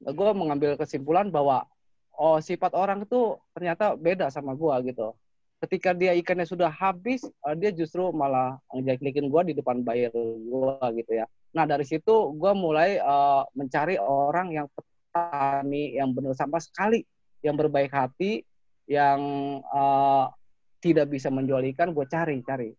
gue 0.00 0.30
mengambil 0.32 0.80
kesimpulan 0.80 1.28
bahwa, 1.28 1.68
oh, 2.16 2.40
sifat 2.40 2.72
orang 2.72 3.04
itu 3.04 3.36
ternyata 3.52 3.94
beda 3.94 4.32
sama 4.32 4.56
gue, 4.56 4.92
gitu. 4.92 5.12
Ketika 5.56 5.96
dia 5.96 6.12
ikannya 6.12 6.44
sudah 6.44 6.68
habis, 6.68 7.24
uh, 7.44 7.54
dia 7.56 7.70
justru 7.72 8.08
malah 8.12 8.56
ngejelek-jelekin 8.72 9.28
gue 9.28 9.42
di 9.52 9.54
depan 9.56 9.84
buyer 9.84 10.12
gue, 10.16 10.74
gitu 11.00 11.12
ya. 11.12 11.28
Nah, 11.56 11.64
dari 11.64 11.88
situ 11.88 12.36
gue 12.36 12.52
mulai 12.52 13.00
uh, 13.00 13.44
mencari 13.56 13.96
orang 13.96 14.52
yang 14.52 14.66
petani 14.68 15.96
yang 15.96 16.12
benar 16.12 16.36
sama 16.36 16.60
sekali 16.60 17.00
yang 17.46 17.54
berbaik 17.54 17.94
hati, 17.94 18.42
yang 18.90 19.20
uh, 19.70 20.26
tidak 20.82 21.06
bisa 21.14 21.30
menjual 21.30 21.62
ikan, 21.70 21.94
gue 21.94 22.06
cari 22.10 22.42
cari. 22.42 22.70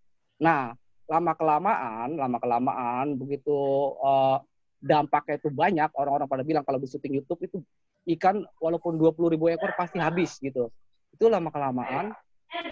Nah, 0.44 0.76
lama 1.08 1.34
kelamaan, 1.40 2.20
lama 2.20 2.38
kelamaan 2.38 3.16
begitu 3.16 3.56
uh, 4.04 4.44
dampaknya 4.84 5.40
itu 5.40 5.50
banyak, 5.50 5.90
orang-orang 5.96 6.28
pada 6.28 6.44
bilang 6.44 6.64
kalau 6.68 6.78
di 6.84 6.88
syuting 6.92 7.24
YouTube 7.24 7.42
itu 7.48 7.58
ikan 8.16 8.44
walaupun 8.60 9.00
20 9.00 9.34
ribu 9.36 9.48
ekor 9.48 9.72
pasti 9.80 9.98
habis 10.04 10.36
gitu. 10.44 10.68
Itu 11.16 11.32
lama 11.32 11.48
kelamaan 11.48 12.12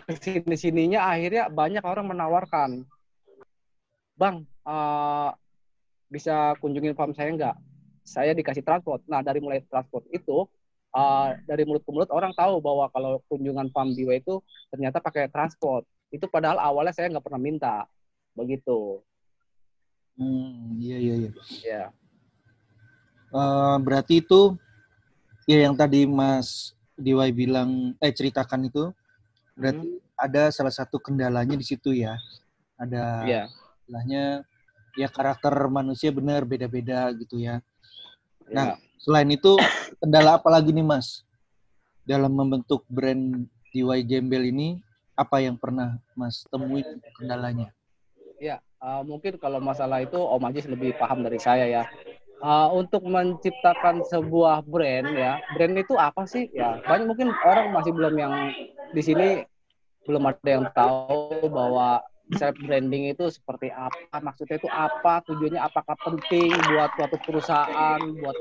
ke 0.07 0.13
sini 0.19 0.55
sininya 0.55 1.07
akhirnya 1.11 1.51
banyak 1.51 1.83
orang 1.83 2.07
menawarkan, 2.07 2.69
bang 4.15 4.47
uh, 4.63 5.35
bisa 6.07 6.55
kunjungin 6.63 6.95
farm 6.95 7.11
saya 7.11 7.31
nggak? 7.35 7.55
Saya 8.05 8.31
dikasih 8.37 8.61
transport. 8.61 9.01
Nah 9.09 9.25
dari 9.25 9.41
mulai 9.41 9.65
transport 9.65 10.05
itu 10.13 10.45
uh, 10.95 11.35
dari 11.43 11.67
mulut 11.67 11.83
ke 11.83 11.91
mulut 11.91 12.09
orang 12.09 12.31
tahu 12.31 12.63
bahwa 12.63 12.87
kalau 12.89 13.19
kunjungan 13.27 13.67
farm 13.75 13.91
Diwa 13.91 14.15
itu 14.15 14.39
ternyata 14.71 15.03
pakai 15.03 15.27
transport. 15.27 15.83
Itu 16.09 16.31
padahal 16.31 16.57
awalnya 16.63 16.95
saya 16.95 17.11
nggak 17.11 17.25
pernah 17.27 17.41
minta. 17.41 17.75
Begitu. 18.31 19.03
Hmm, 20.15 20.79
iya 20.79 20.97
iya 20.97 21.15
iya. 21.27 21.31
Ya. 21.59 21.83
Eh, 23.35 23.77
berarti 23.83 24.23
itu 24.23 24.55
ya 25.43 25.67
yang 25.67 25.75
tadi 25.75 26.07
Mas 26.07 26.71
Diwai 26.95 27.35
bilang 27.35 27.91
eh 27.99 28.15
ceritakan 28.15 28.71
itu 28.71 28.95
berarti 29.59 29.99
ada 30.15 30.47
salah 30.55 30.71
satu 30.71 30.95
kendalanya 31.03 31.59
di 31.59 31.65
situ 31.67 31.91
ya. 31.91 32.15
Ada 32.79 33.03
Iya. 33.27 33.43
istilahnya 33.83 34.23
ya 34.95 35.07
karakter 35.11 35.51
manusia 35.67 36.07
benar 36.15 36.47
beda-beda 36.47 37.11
gitu 37.19 37.35
ya. 37.43 37.59
Nah, 38.47 38.79
Ya. 38.79 38.84
Selain 38.99 39.29
itu 39.31 39.55
kendala 39.99 40.37
apa 40.39 40.49
lagi 40.51 40.71
nih 40.71 40.85
Mas 40.85 41.25
dalam 42.05 42.31
membentuk 42.31 42.85
brand 42.87 43.49
DIY 43.73 44.05
Gembel 44.07 44.49
ini 44.53 44.79
apa 45.15 45.39
yang 45.39 45.55
pernah 45.55 45.99
Mas 46.13 46.43
temui 46.47 46.83
kendalanya? 47.15 47.71
Ya, 48.39 48.59
uh, 48.83 49.01
mungkin 49.01 49.39
kalau 49.39 49.63
masalah 49.63 50.03
itu 50.03 50.19
Om 50.19 50.43
Ajis 50.51 50.67
lebih 50.67 50.95
paham 50.99 51.23
dari 51.23 51.39
saya 51.39 51.65
ya. 51.67 51.83
Uh, 52.43 52.67
untuk 52.75 53.07
menciptakan 53.07 54.03
sebuah 54.11 54.67
brand 54.67 55.07
ya, 55.15 55.39
brand 55.55 55.75
itu 55.79 55.95
apa 55.95 56.27
sih? 56.27 56.51
Ya, 56.51 56.83
banyak 56.83 57.07
mungkin 57.07 57.31
orang 57.47 57.71
masih 57.71 57.95
belum 57.95 58.15
yang 58.19 58.33
di 58.91 59.01
sini 59.01 59.27
belum 60.05 60.23
ada 60.29 60.45
yang 60.45 60.67
tahu 60.75 61.49
bahwa 61.49 62.03
self 62.33 62.57
branding 62.57 63.13
itu 63.13 63.29
seperti 63.29 63.69
apa, 63.69 64.17
maksudnya 64.17 64.57
itu 64.57 64.69
apa, 64.73 65.21
tujuannya 65.29 65.61
apakah 65.61 65.93
penting 66.01 66.49
buat 66.73 66.89
suatu 66.97 67.17
perusahaan, 67.21 68.01
buat 68.01 68.37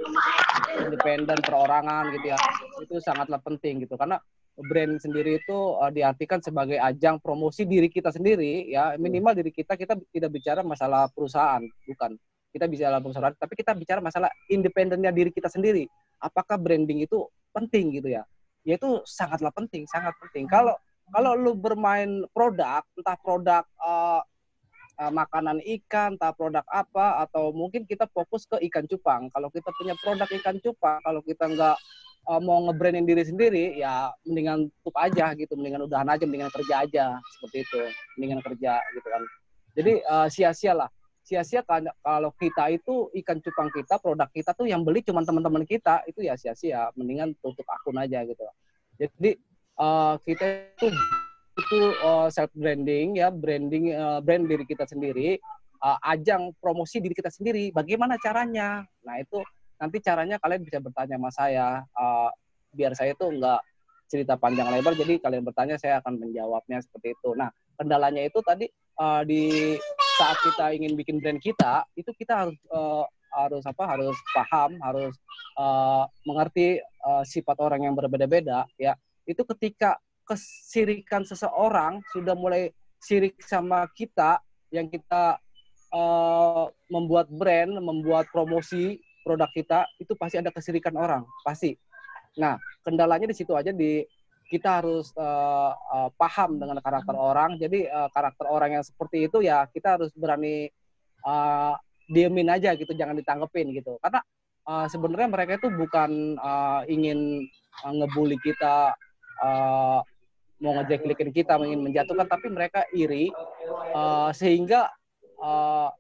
independen 0.81 1.39
perorangan 1.45 2.09
gitu 2.17 2.33
ya. 2.33 2.39
Itu 2.81 2.97
sangatlah 3.05 3.45
penting 3.45 3.85
gitu. 3.85 4.01
Karena 4.01 4.17
brand 4.57 4.97
sendiri 5.03 5.43
itu 5.43 5.59
uh, 5.77 5.91
diartikan 5.91 6.39
sebagai 6.41 6.79
ajang 6.81 7.21
promosi 7.21 7.69
diri 7.69 7.93
kita 7.93 8.09
sendiri 8.09 8.73
ya. 8.73 8.97
Minimal 8.97 9.37
diri 9.37 9.53
kita 9.53 9.77
kita 9.77 10.01
tidak 10.15 10.31
bicara 10.33 10.61
masalah 10.65 11.11
perusahaan 11.13 11.61
bukan. 11.85 12.17
Kita 12.55 12.71
bicara 12.71 13.03
perusahaan 13.03 13.35
tapi 13.35 13.55
kita 13.59 13.75
bicara 13.75 14.01
masalah 14.01 14.31
independennya 14.49 15.13
diri 15.13 15.29
kita 15.35 15.51
sendiri. 15.53 15.85
Apakah 16.23 16.57
branding 16.57 17.05
itu 17.05 17.27
penting 17.53 18.01
gitu 18.01 18.09
ya? 18.15 18.25
Ya 18.65 18.81
itu 18.81 19.05
sangatlah 19.05 19.53
penting 19.53 19.85
sangat 19.91 20.17
penting. 20.23 20.49
Kalau 20.49 20.73
kalau 21.13 21.37
lu 21.37 21.53
bermain 21.53 22.25
produk 22.33 22.81
entah 22.97 23.19
produk 23.21 23.65
uh, 23.83 24.23
uh, 24.99 25.13
makanan 25.13 25.61
ikan 25.81 26.17
entah 26.17 26.33
produk 26.33 26.65
apa 26.71 27.27
atau 27.29 27.51
mungkin 27.51 27.85
kita 27.85 28.09
fokus 28.11 28.47
ke 28.49 28.57
ikan 28.71 28.87
cupang. 28.89 29.29
Kalau 29.35 29.49
kita 29.51 29.69
punya 29.77 29.95
produk 30.01 30.29
ikan 30.41 30.57
cupang 30.63 30.99
kalau 31.03 31.21
kita 31.21 31.45
nggak 31.51 31.77
uh, 32.31 32.41
mau 32.41 32.65
nge-branding 32.71 33.05
diri 33.05 33.25
sendiri 33.27 33.65
ya 33.79 34.11
mendingan 34.25 34.71
tutup 34.81 34.97
aja 35.01 35.35
gitu. 35.37 35.53
Mendingan 35.59 35.85
udahan 35.85 36.09
aja 36.09 36.25
mendingan 36.25 36.53
kerja 36.53 36.75
aja. 36.87 37.07
Seperti 37.37 37.67
itu. 37.67 37.81
Mendingan 38.19 38.41
kerja 38.45 38.81
gitu 38.95 39.09
kan. 39.09 39.23
Jadi 39.75 39.93
uh, 40.07 40.29
sia-sia 40.31 40.73
lah. 40.73 40.91
Sia-sia 41.25 41.65
kan 41.65 41.89
kalau 42.05 42.37
kita 42.37 42.69
itu 42.69 43.09
ikan 43.25 43.41
cupang 43.41 43.73
kita 43.73 43.97
produk 43.97 44.29
kita 44.29 44.53
tuh 44.53 44.69
yang 44.69 44.85
beli 44.85 45.01
cuma 45.01 45.25
teman-teman 45.25 45.65
kita. 45.65 46.05
Itu 46.09 46.21
ya 46.25 46.37
sia-sia. 46.37 46.93
Mendingan 46.95 47.35
tutup 47.41 47.65
akun 47.69 47.97
aja 47.97 48.23
gitu. 48.23 48.45
Jadi 48.95 49.35
uh, 49.79 50.15
kita 50.23 50.71
itu 50.79 50.89
itu 51.55 51.79
uh, 52.03 52.27
self 52.31 52.51
branding 52.55 53.19
ya 53.19 53.31
branding 53.31 53.95
uh, 53.95 54.19
brand 54.19 54.47
diri 54.47 54.65
kita 54.67 54.87
sendiri. 54.87 55.39
Uh, 55.85 56.01
ajang 56.09 56.57
promosi 56.65 56.97
diri 56.97 57.13
kita 57.13 57.29
sendiri 57.29 57.69
bagaimana 57.69 58.17
caranya? 58.17 58.89
Nah 59.05 59.21
itu 59.21 59.45
nanti 59.77 60.01
caranya 60.01 60.41
kalian 60.41 60.65
bisa 60.65 60.81
bertanya 60.81 61.21
sama 61.21 61.31
saya. 61.31 61.69
Uh, 61.93 62.31
biar 62.75 62.97
saya 62.97 63.13
tuh 63.15 63.31
nggak 63.31 63.61
cerita 64.11 64.35
panjang 64.37 64.69
lebar 64.69 64.93
jadi 64.99 65.21
kalian 65.23 65.45
bertanya 65.47 65.77
saya 65.79 66.01
akan 66.01 66.19
menjawabnya 66.19 66.81
seperti 66.81 67.13
itu. 67.15 67.37
Nah 67.37 67.53
kendalanya 67.77 68.25
itu 68.25 68.41
tadi 68.41 68.67
uh, 68.97 69.23
di 69.29 69.77
saat 70.17 70.39
kita 70.41 70.73
ingin 70.73 70.97
bikin 70.97 71.21
brand 71.21 71.39
kita 71.43 71.85
itu 71.95 72.11
kita 72.17 72.49
harus 72.49 72.57
uh, 72.73 73.05
harus 73.35 73.65
apa? 73.69 73.85
Harus 73.85 74.17
paham 74.33 74.81
harus 74.81 75.15
uh, 75.61 76.09
mengerti 76.25 76.81
uh, 77.05 77.23
sifat 77.29 77.61
orang 77.61 77.87
yang 77.87 77.95
berbeda-beda 77.95 78.65
ya 78.81 78.97
itu 79.25 79.43
ketika 79.57 80.01
kesirikan 80.25 81.25
seseorang 81.25 82.01
sudah 82.17 82.33
mulai 82.33 82.73
sirik 83.01 83.37
sama 83.45 83.85
kita 83.93 84.41
yang 84.73 84.89
kita 84.89 85.37
uh, 85.93 86.73
membuat 86.89 87.29
brand 87.29 87.77
membuat 87.77 88.25
promosi 88.33 88.97
produk 89.21 89.49
kita 89.53 89.85
itu 90.01 90.17
pasti 90.17 90.41
ada 90.41 90.49
kesirikan 90.49 90.97
orang 90.97 91.25
pasti 91.45 91.77
nah 92.35 92.57
kendalanya 92.81 93.29
di 93.29 93.37
situ 93.37 93.53
aja 93.53 93.71
di 93.71 94.05
kita 94.49 94.85
harus 94.85 95.11
uh, 95.17 95.73
uh, 95.73 96.11
paham 96.15 96.61
dengan 96.61 96.79
karakter 96.79 97.17
orang. 97.17 97.57
Jadi 97.57 97.89
uh, 97.89 98.07
karakter 98.13 98.47
orang 98.49 98.79
yang 98.81 98.85
seperti 98.85 99.27
itu 99.27 99.41
ya 99.41 99.65
kita 99.73 99.99
harus 99.99 100.13
berani 100.13 100.69
uh, 101.25 101.75
diemin 102.07 102.53
aja 102.53 102.77
gitu, 102.77 102.93
jangan 102.93 103.17
ditanggepin 103.17 103.73
gitu. 103.73 103.97
Karena 103.99 104.21
uh, 104.69 104.87
sebenarnya 104.87 105.29
mereka 105.33 105.53
itu 105.57 105.69
bukan 105.73 106.37
uh, 106.37 106.85
ingin 106.87 107.49
uh, 107.83 107.93
ngebully 107.93 108.37
kita, 108.45 108.93
uh, 109.45 110.01
mau 110.65 110.73
ngejeklikin 110.81 111.29
kita, 111.37 111.61
ingin 111.61 111.85
menjatuhkan, 111.85 112.25
tapi 112.25 112.49
mereka 112.49 112.89
iri 112.97 113.29
uh, 113.93 114.33
sehingga 114.33 114.89
uh, 115.37 115.93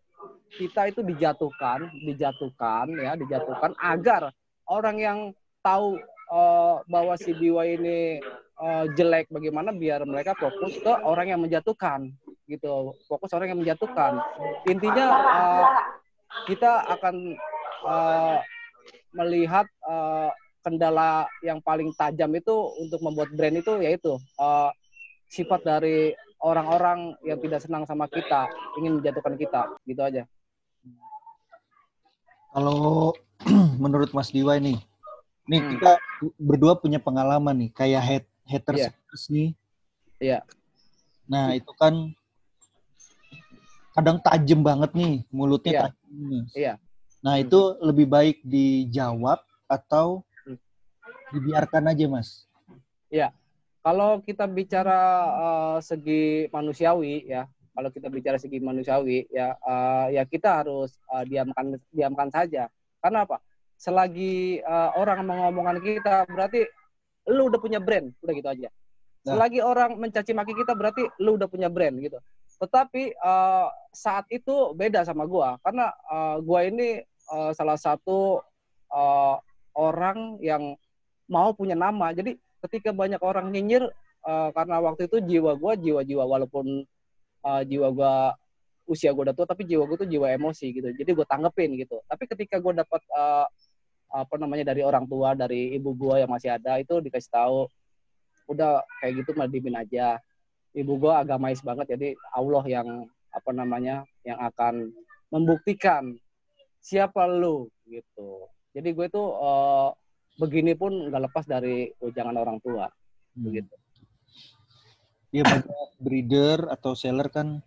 kita 0.56 0.88
itu 0.88 1.04
dijatuhkan, 1.04 1.92
dijatuhkan 2.06 2.88
ya, 2.96 3.12
dijatuhkan 3.18 3.76
agar 3.76 4.32
orang 4.64 4.96
yang 4.96 5.18
tahu 5.60 6.00
uh, 6.32 6.80
bahwa 6.88 7.18
si 7.20 7.36
Biwa 7.36 7.66
ini 7.68 8.22
uh, 8.56 8.88
jelek 8.94 9.28
bagaimana 9.28 9.74
biar 9.74 10.06
mereka 10.06 10.32
fokus 10.38 10.78
ke 10.80 10.92
orang 11.04 11.34
yang 11.34 11.40
menjatuhkan 11.42 12.08
gitu. 12.48 12.94
Fokus 13.08 13.32
orang 13.34 13.52
yang 13.52 13.60
menjatuhkan. 13.60 14.20
Intinya 14.68 15.06
uh, 15.10 15.66
kita 16.46 16.86
akan 16.98 17.36
uh, 17.84 18.38
melihat 19.14 19.66
uh, 19.86 20.30
kendala 20.64 21.28
yang 21.44 21.60
paling 21.60 21.92
tajam 21.92 22.32
itu 22.32 22.54
untuk 22.80 23.04
membuat 23.04 23.28
brand 23.36 23.60
itu 23.60 23.76
yaitu 23.84 24.16
uh, 24.40 24.72
sifat 25.28 25.60
dari 25.60 26.16
orang-orang 26.40 27.12
yang 27.22 27.36
tidak 27.44 27.60
senang 27.60 27.84
sama 27.84 28.08
kita 28.08 28.48
ingin 28.80 28.98
menjatuhkan 28.98 29.36
kita 29.36 29.62
gitu 29.84 30.00
aja 30.00 30.22
kalau 32.56 33.12
menurut 33.82 34.08
Mas 34.16 34.32
Diwa 34.32 34.56
ini 34.56 34.80
Nih 35.44 35.60
hmm. 35.60 35.70
kita 35.76 35.92
berdua 36.40 36.72
punya 36.80 36.96
pengalaman 36.96 37.68
nih, 37.68 37.70
kayak 37.76 38.02
head 38.02 38.24
haters 38.48 38.88
yeah. 38.88 38.92
nih. 39.28 39.48
Iya. 40.20 40.32
Yeah. 40.40 40.42
Nah 41.28 41.44
itu 41.52 41.72
kan 41.76 41.94
kadang 43.94 44.18
tajam 44.24 44.60
banget 44.64 44.90
nih 44.96 45.14
mulutnya 45.28 45.72
yeah. 45.72 45.82
tajam. 45.84 46.04
Iya. 46.16 46.40
Yeah. 46.56 46.76
Nah 47.20 47.34
hmm. 47.36 47.44
itu 47.44 47.60
lebih 47.84 48.06
baik 48.08 48.36
dijawab 48.44 49.40
atau 49.68 50.24
hmm. 50.24 50.28
Dibiarkan 51.32 51.88
aja 51.88 52.04
mas? 52.10 52.44
Iya. 53.08 53.32
Kalau 53.84 54.24
kita 54.24 54.48
bicara 54.48 55.00
uh, 55.36 55.78
segi 55.84 56.48
manusiawi 56.48 57.28
ya, 57.28 57.44
kalau 57.76 57.92
kita 57.92 58.08
bicara 58.08 58.40
segi 58.40 58.56
manusiawi 58.60 59.28
ya, 59.28 59.56
uh, 59.60 60.08
ya 60.08 60.24
kita 60.24 60.64
harus 60.64 60.96
uh, 61.12 61.24
diamkan 61.24 61.76
diamkan 61.92 62.32
saja. 62.32 62.72
Karena 63.00 63.28
apa? 63.28 63.40
selagi 63.84 64.62
uh, 64.62 64.96
orang 64.96 65.26
mengomongkan 65.26 65.78
kita 65.82 66.24
berarti 66.30 66.64
lu 67.28 67.52
udah 67.52 67.60
punya 67.60 67.80
brand, 67.82 68.12
udah 68.24 68.32
gitu 68.32 68.48
aja. 68.48 68.68
Nah. 69.24 69.36
Selagi 69.36 69.60
orang 69.64 69.96
mencaci 69.96 70.32
maki 70.36 70.52
kita 70.52 70.76
berarti 70.76 71.08
lu 71.20 71.36
udah 71.40 71.48
punya 71.48 71.68
brand 71.72 71.96
gitu. 72.00 72.20
Tetapi 72.60 73.16
uh, 73.18 73.68
saat 73.90 74.24
itu 74.30 74.72
beda 74.76 75.04
sama 75.04 75.28
gua 75.28 75.60
karena 75.64 75.90
uh, 76.08 76.36
gua 76.40 76.64
ini 76.64 77.02
uh, 77.32 77.52
salah 77.56 77.76
satu 77.76 78.40
uh, 78.92 79.36
orang 79.74 80.38
yang 80.38 80.78
mau 81.28 81.52
punya 81.56 81.76
nama. 81.76 82.12
Jadi 82.12 82.36
ketika 82.64 82.92
banyak 82.92 83.20
orang 83.20 83.52
nyinyir 83.52 83.88
uh, 84.24 84.48
karena 84.52 84.80
waktu 84.80 85.08
itu 85.08 85.20
jiwa 85.20 85.56
gua 85.56 85.76
jiwa-jiwa 85.76 86.24
walaupun 86.24 86.84
uh, 87.44 87.62
jiwa 87.64 87.88
gua 87.92 88.34
usia 88.84 89.16
gue 89.16 89.24
udah 89.24 89.36
tua 89.36 89.48
tapi 89.48 89.64
jiwa 89.64 89.88
gue 89.88 89.96
tuh 89.96 90.08
jiwa 90.08 90.28
emosi 90.36 90.76
gitu. 90.76 90.88
Jadi 90.92 91.10
gue 91.16 91.26
tanggepin 91.26 91.72
gitu. 91.80 92.04
Tapi 92.04 92.28
ketika 92.28 92.60
gue 92.60 92.72
dapat 92.76 93.00
uh, 93.16 93.48
apa 94.14 94.34
namanya 94.38 94.70
dari 94.70 94.84
orang 94.84 95.08
tua 95.08 95.32
dari 95.34 95.74
ibu 95.74 95.96
gue 95.96 96.22
yang 96.22 96.30
masih 96.30 96.54
ada 96.54 96.78
itu 96.78 97.00
dikasih 97.00 97.32
tahu 97.32 97.66
udah 98.46 98.84
kayak 99.00 99.24
gitu 99.24 99.32
mah 99.36 99.48
dimin 99.48 99.76
aja. 99.80 100.20
Ibu 100.76 101.00
gue 101.00 101.12
agamais 101.16 101.64
banget. 101.64 101.96
Jadi 101.96 102.08
Allah 102.36 102.64
yang 102.68 102.88
apa 103.32 103.50
namanya 103.56 104.04
yang 104.22 104.38
akan 104.38 104.92
membuktikan 105.32 106.14
siapa 106.84 107.24
lu 107.24 107.72
gitu. 107.88 108.46
Jadi 108.76 108.92
gue 108.92 109.06
tuh 109.08 109.32
uh, 109.32 109.96
begini 110.38 110.74
pun 110.74 111.10
nggak 111.10 111.22
lepas 111.30 111.44
dari 111.46 111.90
ujangan 112.02 112.36
orang 112.38 112.58
tua 112.58 112.86
hmm. 112.86 113.44
begitu 113.44 113.74
Iya 115.34 115.42
banyak 115.50 115.90
breeder 115.98 116.70
atau 116.70 116.94
seller 116.94 117.26
kan 117.26 117.58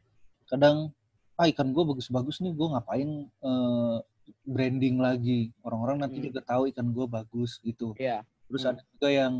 kadang 0.47 0.95
ah 1.36 1.51
ikan 1.51 1.75
gue 1.75 1.84
bagus-bagus 1.84 2.39
nih 2.39 2.56
gue 2.56 2.67
ngapain 2.71 3.27
uh, 3.43 3.99
branding 4.47 5.03
lagi 5.03 5.51
orang-orang 5.67 6.08
nanti 6.08 6.23
hmm. 6.23 6.32
juga 6.32 6.39
tahu 6.47 6.71
ikan 6.71 6.95
gue 6.95 7.06
bagus 7.12 7.60
gitu 7.60 7.91
yeah. 7.99 8.23
terus 8.47 8.63
hmm. 8.63 8.71
ada 8.71 8.82
juga 8.88 9.10
yang 9.12 9.34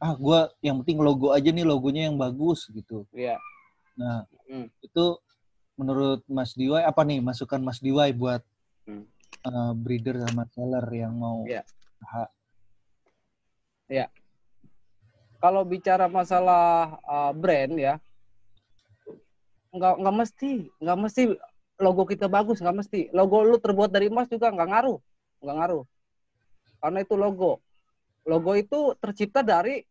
ah 0.00 0.16
gue 0.16 0.40
yang 0.64 0.80
penting 0.80 0.98
logo 1.04 1.36
aja 1.36 1.52
nih 1.52 1.68
logonya 1.68 2.08
yang 2.08 2.16
bagus 2.16 2.72
gitu 2.72 3.04
yeah. 3.12 3.36
nah 4.00 4.24
hmm. 4.48 4.72
itu 4.80 5.04
menurut 5.76 6.24
Mas 6.24 6.56
Diwai 6.56 6.88
apa 6.88 7.04
nih 7.04 7.20
masukan 7.20 7.60
Mas 7.60 7.84
Diwai 7.84 8.16
buat 8.16 8.40
hmm. 8.88 9.04
uh, 9.44 9.72
breeder 9.76 10.24
sama 10.24 10.48
seller 10.56 10.88
yang 10.88 11.14
mau 11.20 11.44
yeah. 11.44 11.62
Ya. 13.88 14.06
Kalau 15.38 15.64
bicara 15.64 16.06
masalah 16.06 16.98
uh, 17.02 17.32
brand 17.32 17.74
ya 17.74 17.96
nggak 19.68 20.00
nggak 20.00 20.16
mesti 20.16 20.50
nggak 20.80 20.98
mesti 20.98 21.22
logo 21.78 22.02
kita 22.08 22.28
bagus 22.28 22.60
nggak 22.60 22.76
mesti. 22.84 23.00
Logo 23.16 23.42
lu 23.44 23.56
terbuat 23.60 23.90
dari 23.90 24.12
emas 24.12 24.28
juga 24.28 24.52
nggak 24.52 24.68
ngaruh 24.68 24.98
nggak 25.42 25.56
ngaruh. 25.56 25.84
Karena 26.78 26.98
itu 27.02 27.14
logo. 27.18 27.52
Logo 28.28 28.52
itu 28.54 28.92
tercipta 29.00 29.40
dari 29.40 29.82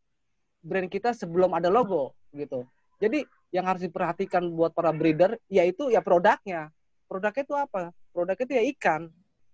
brand 0.61 0.87
kita 0.87 1.11
sebelum 1.11 1.51
ada 1.57 1.67
logo 1.73 2.13
gitu. 2.31 2.63
Jadi 3.01 3.25
yang 3.53 3.65
harus 3.65 3.85
diperhatikan 3.87 4.43
buat 4.51 4.75
para 4.75 4.93
breeder 4.93 5.41
yaitu 5.49 5.89
ya 5.89 6.03
produknya. 6.03 6.69
Produknya 7.07 7.43
itu 7.43 7.55
apa? 7.55 7.95
Produknya 8.11 8.45
itu 8.45 8.53
ya 8.53 8.63
ikan 8.75 9.01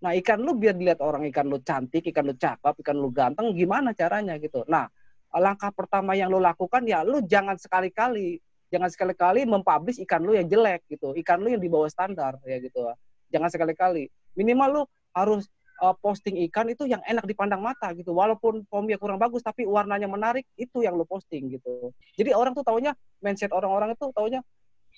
nah 0.04 0.12
ikan 0.20 0.36
lu 0.36 0.52
biar 0.52 0.76
dilihat 0.76 1.00
orang 1.00 1.24
ikan 1.32 1.48
lu 1.48 1.64
cantik 1.64 2.04
ikan 2.12 2.28
lu 2.28 2.36
cakep 2.36 2.76
ikan 2.84 2.96
lu 3.00 3.08
ganteng 3.08 3.56
gimana 3.56 3.96
caranya 3.96 4.36
gitu. 4.36 4.60
Nah 4.68 4.84
langkah 5.32 5.72
pertama 5.72 6.12
yang 6.12 6.28
lu 6.28 6.36
lakukan 6.36 6.84
ya 6.84 7.00
lu 7.00 7.24
jangan 7.24 7.56
sekali-kali 7.56 8.36
jangan 8.68 8.92
sekali-kali 8.92 9.48
mempublish 9.48 9.96
ikan 10.04 10.20
lu 10.20 10.36
yang 10.36 10.44
jelek 10.44 10.84
gitu. 10.92 11.16
Ikan 11.16 11.40
lu 11.40 11.56
yang 11.56 11.62
di 11.62 11.72
bawah 11.72 11.88
standar 11.88 12.36
ya 12.44 12.60
gitu. 12.60 12.84
Jangan 13.32 13.48
sekali-kali. 13.48 14.12
Minimal 14.36 14.68
lu 14.68 14.82
harus 15.16 15.48
uh, 15.80 15.96
posting 15.96 16.42
ikan 16.50 16.68
itu 16.68 16.84
yang 16.84 17.00
enak 17.08 17.24
dipandang 17.24 17.64
mata 17.64 17.88
gitu. 17.96 18.12
Walaupun 18.12 18.66
formnya 18.68 19.00
kurang 19.00 19.16
bagus 19.16 19.40
tapi 19.40 19.64
warnanya 19.64 20.10
menarik 20.10 20.44
itu 20.60 20.84
yang 20.84 20.98
lu 20.98 21.08
posting 21.08 21.48
gitu. 21.54 21.94
Jadi 22.18 22.34
orang 22.36 22.52
tuh 22.52 22.66
taunya 22.66 22.92
mindset 23.24 23.54
orang-orang 23.54 23.96
itu 23.96 24.10
taunya 24.12 24.44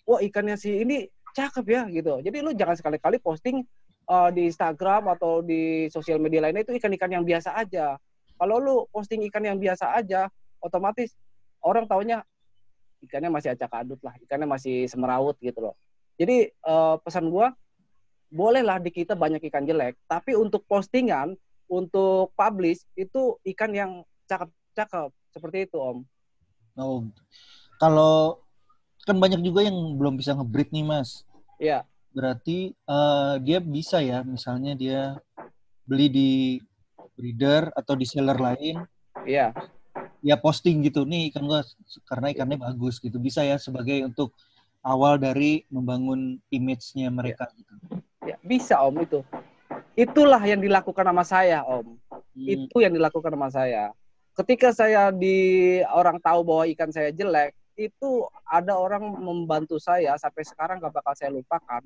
wah 0.09 0.19
ikannya 0.19 0.57
si 0.57 0.83
ini 0.83 1.07
cakep 1.37 1.65
ya 1.69 1.83
gitu. 1.93 2.25
Jadi 2.25 2.39
lu 2.41 2.57
jangan 2.57 2.81
sekali-kali 2.81 3.21
posting 3.21 3.61
uh, 4.07 4.31
di 4.31 4.49
Instagram 4.49 5.13
atau 5.19 5.43
di 5.43 5.91
sosial 5.91 6.23
media 6.23 6.43
lainnya 6.43 6.63
itu 6.63 6.75
ikan-ikan 6.79 7.11
yang 7.11 7.25
biasa 7.27 7.55
aja. 7.59 7.99
Kalau 8.37 8.57
lu 8.61 8.77
posting 8.93 9.25
ikan 9.31 9.45
yang 9.45 9.59
biasa 9.59 9.97
aja 9.97 10.29
otomatis 10.61 11.13
orang 11.65 11.89
taunya 11.89 12.23
ikannya 13.05 13.31
masih 13.33 13.53
acak 13.53 13.71
adut 13.77 14.01
lah 14.01 14.15
ikannya 14.25 14.49
masih 14.49 14.89
semeraut 14.89 15.37
gitu 15.41 15.59
loh. 15.61 15.75
Jadi 16.17 16.49
uh, 16.65 16.97
pesan 17.01 17.29
gue 17.29 17.47
bolehlah 18.33 18.81
di 18.83 18.91
kita 18.91 19.15
banyak 19.15 19.41
ikan 19.53 19.65
jelek 19.65 19.97
tapi 20.09 20.35
untuk 20.35 20.65
postingan 20.67 21.37
untuk 21.67 22.33
publish 22.35 22.83
itu 22.99 23.39
ikan 23.55 23.71
yang 23.75 23.91
cakep-cakep 24.27 25.11
seperti 25.31 25.59
itu 25.71 25.77
om. 25.79 25.99
Oh 26.77 27.05
kalau 27.77 28.41
kan 29.07 29.17
banyak 29.23 29.41
juga 29.45 29.63
yang 29.63 29.77
belum 29.97 30.19
bisa 30.19 30.35
ngebreed 30.35 30.73
nih 30.75 30.85
mas. 30.85 31.23
Iya. 31.63 31.87
Berarti 32.17 32.73
uh, 32.89 33.37
dia 33.45 33.61
bisa 33.61 34.01
ya 34.01 34.25
misalnya 34.25 34.73
dia 34.73 35.21
beli 35.85 36.09
di 36.09 36.33
breeder 37.13 37.69
atau 37.77 37.93
di 37.93 38.09
seller 38.09 38.41
lain 38.41 38.81
Iya 39.29 39.53
ya 40.25 40.35
posting 40.35 40.83
gitu 40.83 41.05
nih 41.05 41.31
ikan 41.31 41.45
gua 41.45 41.63
karena 42.09 42.33
ikannya 42.33 42.59
bagus 42.59 42.99
gitu 42.99 43.21
bisa 43.21 43.45
ya 43.45 43.61
sebagai 43.61 44.03
untuk 44.03 44.33
awal 44.81 45.19
dari 45.19 45.67
membangun 45.69 46.39
image-nya 46.51 47.11
mereka 47.11 47.51
ya. 47.51 47.57
gitu. 47.59 47.75
Ya, 48.27 48.37
bisa 48.43 48.75
Om 48.83 49.03
itu. 49.03 49.21
itulah 49.97 50.43
yang 50.45 50.61
dilakukan 50.61 51.09
sama 51.09 51.25
saya 51.25 51.65
om 51.65 51.97
hmm. 52.13 52.53
itu 52.53 52.77
yang 52.85 52.93
dilakukan 52.93 53.33
sama 53.33 53.49
saya 53.49 53.97
ketika 54.37 54.69
saya 54.69 55.09
di 55.09 55.81
orang 55.89 56.21
tahu 56.21 56.45
bahwa 56.45 56.69
ikan 56.69 56.93
saya 56.93 57.09
jelek 57.17 57.57
itu 57.77 58.25
ada 58.49 58.75
orang 58.77 59.05
membantu 59.21 59.77
saya 59.77 60.17
sampai 60.17 60.43
sekarang 60.43 60.81
gak 60.81 60.97
bakal 60.97 61.13
saya 61.13 61.31
lupakan 61.33 61.83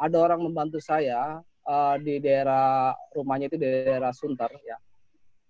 ada 0.00 0.16
orang 0.16 0.40
membantu 0.40 0.80
saya 0.80 1.44
uh, 1.68 1.96
di 2.00 2.20
daerah 2.20 2.96
rumahnya 3.12 3.52
itu 3.52 3.60
daerah 3.60 4.12
Sunter 4.16 4.48
ya 4.64 4.76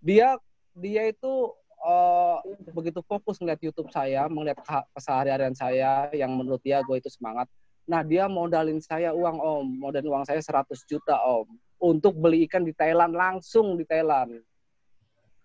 dia 0.02 0.34
dia 0.74 1.08
itu 1.10 1.54
uh, 1.84 2.38
begitu 2.72 3.00
fokus 3.04 3.40
ngeliat 3.40 3.60
YouTube 3.60 3.90
saya, 3.90 4.28
melihat 4.28 4.60
keseharian 4.94 5.56
saya 5.56 6.08
yang 6.12 6.32
menurut 6.36 6.60
dia 6.64 6.84
gue 6.84 6.96
itu 7.00 7.10
semangat. 7.12 7.48
Nah 7.88 8.04
dia 8.04 8.30
modalin 8.30 8.78
saya 8.78 9.10
uang 9.10 9.38
om, 9.40 9.66
modalin 9.66 10.12
uang 10.12 10.24
saya 10.28 10.38
100 10.38 10.68
juta 10.86 11.16
om 11.24 11.48
untuk 11.80 12.14
beli 12.16 12.44
ikan 12.46 12.62
di 12.62 12.76
Thailand 12.76 13.16
langsung 13.16 13.74
di 13.74 13.84
Thailand. 13.88 14.40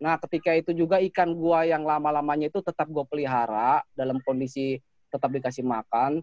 Nah 0.02 0.20
ketika 0.20 0.52
itu 0.52 0.76
juga 0.76 1.00
ikan 1.00 1.32
gua 1.32 1.64
yang 1.64 1.88
lama-lamanya 1.88 2.52
itu 2.52 2.60
tetap 2.60 2.88
gue 2.92 3.06
pelihara 3.08 3.80
dalam 3.96 4.20
kondisi 4.24 4.80
tetap 5.08 5.32
dikasih 5.32 5.64
makan 5.64 6.20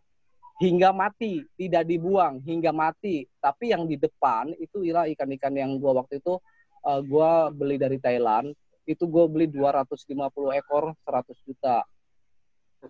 hingga 0.61 0.93
mati, 0.95 1.43
tidak 1.57 1.89
dibuang 1.89 2.39
hingga 2.45 2.71
mati. 2.71 3.25
Tapi 3.41 3.73
yang 3.73 3.89
di 3.89 3.97
depan 3.97 4.53
itu 4.61 4.85
ialah 4.85 5.09
ikan-ikan 5.11 5.57
yang 5.57 5.81
gua 5.81 6.05
waktu 6.05 6.21
itu 6.21 6.37
uh, 6.85 7.01
gua 7.01 7.49
beli 7.49 7.81
dari 7.81 7.97
Thailand 7.97 8.53
itu 8.87 9.07
gue 9.07 9.25
beli 9.31 9.47
250 9.47 10.11
ekor 10.59 10.91
100 11.07 11.47
juta 11.47 11.87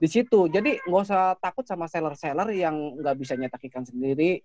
di 0.00 0.08
situ 0.08 0.48
jadi 0.48 0.80
nggak 0.88 1.04
usah 1.04 1.36
takut 1.36 1.68
sama 1.68 1.84
seller-seller 1.84 2.48
yang 2.56 2.96
nggak 2.96 3.16
bisa 3.20 3.36
nyetak 3.36 3.60
ikan 3.68 3.84
sendiri 3.84 4.40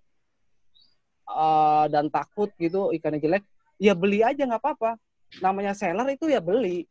uh, 1.24 1.88
dan 1.88 2.12
takut 2.12 2.52
gitu 2.60 2.92
ikannya 2.92 3.16
jelek 3.16 3.44
ya 3.80 3.96
beli 3.96 4.20
aja 4.20 4.44
nggak 4.44 4.60
apa-apa 4.60 5.00
namanya 5.44 5.76
seller 5.76 6.08
itu 6.10 6.28
ya 6.30 6.40
beli 6.40 6.84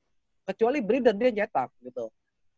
kecuali 0.48 0.80
breeder 0.80 1.16
dia 1.18 1.44
nyetak 1.44 1.70
gitu 1.84 2.08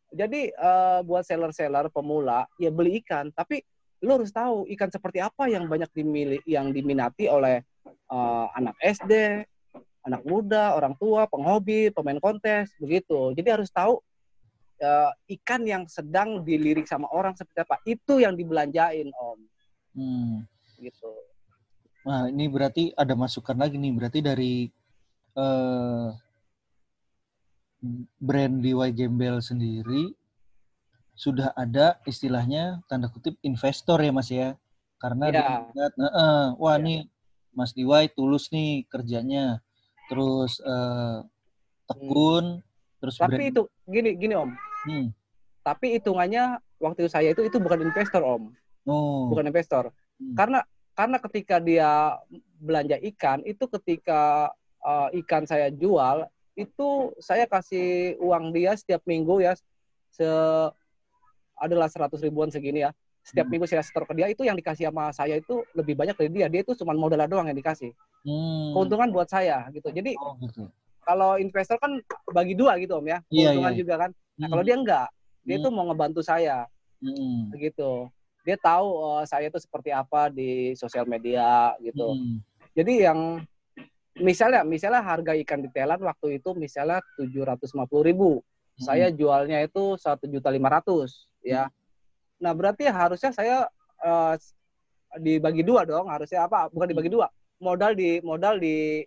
jadi 0.10 0.50
uh, 0.58 1.00
buat 1.06 1.24
seller-seller 1.24 1.90
pemula 1.94 2.46
ya 2.58 2.70
beli 2.70 3.02
ikan 3.04 3.30
tapi 3.34 3.62
lo 4.00 4.20
harus 4.20 4.32
tahu 4.32 4.64
ikan 4.76 4.90
seperti 4.90 5.20
apa 5.20 5.52
yang 5.52 5.68
banyak 5.68 5.92
dimiliki 5.92 6.48
yang 6.48 6.72
diminati 6.72 7.28
oleh 7.28 7.60
uh, 8.12 8.48
anak 8.56 8.76
SD 8.80 9.44
anak 10.10 10.24
muda, 10.24 10.74
orang 10.74 10.96
tua, 10.98 11.28
penghobi, 11.28 11.92
pemain 11.92 12.18
kontes, 12.18 12.72
begitu. 12.80 13.36
Jadi 13.36 13.50
harus 13.52 13.70
tahu 13.70 14.00
uh, 14.82 15.12
ikan 15.40 15.62
yang 15.68 15.84
sedang 15.86 16.42
dilirik 16.42 16.88
sama 16.88 17.06
orang 17.12 17.36
seperti 17.36 17.60
apa. 17.62 17.76
Itu 17.84 18.18
yang 18.18 18.34
dibelanjain, 18.34 19.12
Om. 19.12 19.40
Hmm. 19.94 20.36
Gitu. 20.80 21.12
Nah, 22.08 22.32
ini 22.32 22.48
berarti 22.48 22.96
ada 22.96 23.14
masukan 23.14 23.60
lagi 23.60 23.76
nih. 23.76 23.92
Berarti 23.92 24.20
dari 24.24 24.54
uh, 25.40 26.12
brand 28.20 28.60
DIY 28.60 28.92
Gembel 28.92 29.40
sendiri 29.40 30.12
sudah 31.16 31.52
ada 31.56 32.00
istilahnya 32.08 32.80
tanda 32.88 33.12
kutip 33.12 33.36
investor 33.44 34.00
ya 34.00 34.12
Mas 34.12 34.32
ya. 34.32 34.56
Karena 35.00 35.32
ya. 35.32 35.64
dilihat, 35.72 35.94
uh, 35.96 36.08
uh, 36.08 36.44
wah 36.60 36.76
nih 36.76 37.08
Mas 37.56 37.72
DIY 37.72 38.16
tulus 38.16 38.52
nih 38.52 38.84
kerjanya 38.88 39.64
terus 40.12 40.60
uh, 40.64 41.24
tekun, 41.88 42.60
hmm. 42.60 43.00
terus 43.00 43.16
Tapi 43.20 43.36
brand. 43.36 43.52
itu 43.52 43.62
gini 43.88 44.12
gini 44.16 44.34
Om. 44.36 44.52
Hmm. 44.88 45.08
Tapi 45.64 46.00
hitungannya 46.00 46.60
waktu 46.80 47.12
saya 47.12 47.32
itu 47.32 47.44
itu 47.48 47.58
bukan 47.60 47.84
investor 47.84 48.24
Om. 48.24 48.44
Oh. 48.88 49.28
Bukan 49.32 49.48
investor. 49.48 49.92
Hmm. 50.20 50.36
Karena 50.36 50.60
karena 50.96 51.18
ketika 51.24 51.64
dia 51.64 52.20
belanja 52.60 53.00
ikan 53.16 53.40
itu 53.48 53.64
ketika 53.80 54.52
uh, 54.84 55.10
ikan 55.24 55.44
saya 55.44 55.72
jual 55.72 56.28
itu 56.60 57.16
saya 57.24 57.48
kasih 57.48 58.20
uang 58.20 58.52
dia 58.52 58.76
setiap 58.76 59.00
minggu 59.08 59.40
ya 59.40 59.56
se 60.12 60.28
adalah 61.60 61.88
seratus 61.92 62.20
ribuan 62.24 62.52
segini 62.52 62.84
ya 62.88 62.92
setiap 63.24 63.48
hmm. 63.48 63.52
minggu 63.56 63.66
saya 63.68 63.84
setor 63.84 64.08
ke 64.08 64.14
dia 64.16 64.28
itu 64.32 64.44
yang 64.48 64.56
dikasih 64.56 64.90
sama 64.90 65.12
saya 65.12 65.40
itu 65.40 65.64
lebih 65.76 65.96
banyak 65.96 66.16
dari 66.16 66.32
dia 66.32 66.48
dia 66.48 66.62
itu 66.64 66.74
cuma 66.80 66.96
modal 66.96 67.20
doang 67.28 67.48
yang 67.48 67.58
dikasih 67.58 67.92
hmm. 68.24 68.76
keuntungan 68.76 69.12
buat 69.12 69.28
saya 69.28 69.68
gitu 69.76 69.92
jadi 69.92 70.16
oh, 70.20 70.36
gitu. 70.40 70.68
kalau 71.04 71.36
investor 71.36 71.78
kan 71.80 72.00
bagi 72.32 72.56
dua 72.56 72.80
gitu 72.80 73.00
om 73.00 73.06
ya 73.08 73.20
iya, 73.30 73.52
keuntungan 73.52 73.72
iya, 73.72 73.76
iya. 73.76 73.82
juga 73.86 73.94
kan 74.08 74.12
nah 74.40 74.48
hmm. 74.48 74.52
kalau 74.56 74.64
dia 74.64 74.76
enggak 74.76 75.08
dia 75.44 75.56
hmm. 75.60 75.64
tuh 75.68 75.72
mau 75.72 75.86
ngebantu 75.92 76.22
saya 76.24 76.66
hmm. 77.04 77.52
begitu 77.54 78.08
dia 78.48 78.58
tahu 78.58 78.88
uh, 79.04 79.24
saya 79.28 79.52
itu 79.52 79.60
seperti 79.60 79.92
apa 79.92 80.32
di 80.32 80.74
sosial 80.80 81.06
media 81.06 81.76
gitu 81.84 82.16
hmm. 82.16 82.40
jadi 82.74 83.12
yang 83.12 83.44
misalnya 84.20 84.62
misalnya 84.68 85.02
harga 85.02 85.34
ikan 85.44 85.60
di 85.64 85.70
Thailand 85.72 86.04
waktu 86.04 86.40
itu 86.40 86.54
misalnya 86.56 87.00
tujuh 87.18 87.44
ratus 87.44 87.74
lima 87.76 87.86
puluh 87.88 88.04
ribu 88.06 88.32
hmm. 88.40 88.84
saya 88.84 89.08
jualnya 89.12 89.64
itu 89.64 89.96
satu 89.96 90.28
juta 90.28 90.52
lima 90.52 90.70
ratus 90.70 91.28
ya 91.44 91.68
hmm 91.68 91.80
Nah, 92.40 92.52
berarti 92.56 92.88
harusnya 92.88 93.32
saya 93.36 93.68
uh, 94.04 94.34
dibagi 95.20 95.62
dua 95.62 95.84
dong, 95.84 96.08
harusnya 96.08 96.48
apa? 96.48 96.72
Bukan 96.72 96.88
dibagi 96.88 97.12
dua. 97.12 97.28
Modal 97.60 97.92
di 97.92 98.24
modal 98.24 98.56
di 98.58 99.04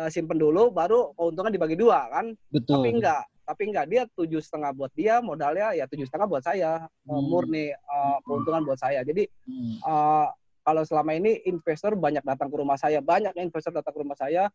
uh, 0.00 0.08
simpen 0.08 0.40
dulu 0.40 0.72
baru 0.72 1.12
keuntungan 1.12 1.52
dibagi 1.52 1.76
dua 1.76 2.08
kan? 2.08 2.32
Betul. 2.48 2.80
Tapi 2.80 2.88
enggak, 2.96 3.22
tapi 3.44 3.62
enggak 3.68 3.86
dia 3.92 4.02
tujuh 4.16 4.40
setengah 4.40 4.72
buat 4.72 4.92
dia 4.96 5.20
modalnya 5.20 5.76
ya 5.76 5.84
tujuh 5.84 6.08
setengah 6.08 6.26
buat 6.32 6.42
saya 6.42 6.88
hmm. 7.04 7.22
murni 7.28 7.76
uh, 7.76 8.18
keuntungan 8.24 8.64
buat 8.64 8.80
saya. 8.80 9.04
Jadi 9.04 9.28
hmm. 9.28 9.84
uh, 9.84 10.32
kalau 10.62 10.82
selama 10.86 11.18
ini 11.18 11.42
investor 11.46 11.98
banyak 11.98 12.22
datang 12.22 12.46
ke 12.46 12.56
rumah 12.56 12.78
saya, 12.78 13.02
banyak 13.02 13.34
investor 13.38 13.74
datang 13.74 13.94
ke 13.94 14.00
rumah 14.00 14.18
saya, 14.18 14.46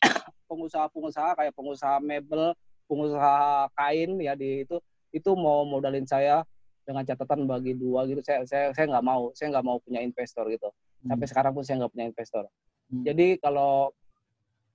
pengusaha-pengusaha 0.48 1.36
kayak 1.36 1.52
pengusaha 1.52 2.00
mebel, 2.00 2.56
pengusaha 2.88 3.68
kain 3.76 4.16
ya 4.20 4.32
di 4.32 4.64
itu 4.64 4.80
itu 5.12 5.30
mau 5.36 5.68
modalin 5.68 6.08
saya 6.08 6.40
dengan 6.88 7.04
catatan 7.04 7.44
bagi 7.44 7.76
dua 7.76 8.08
gitu. 8.08 8.24
Saya 8.24 8.48
saya 8.48 8.72
saya 8.72 8.88
nggak 8.96 9.04
mau 9.04 9.30
saya 9.36 9.52
nggak 9.52 9.66
mau 9.66 9.78
punya 9.84 10.00
investor 10.00 10.48
gitu. 10.48 10.72
Hmm. 11.02 11.18
sampai 11.18 11.26
sekarang 11.26 11.52
pun 11.52 11.62
saya 11.66 11.82
nggak 11.82 11.92
punya 11.92 12.06
investor. 12.08 12.44
Hmm. 12.88 13.02
jadi 13.02 13.26
kalau 13.42 13.90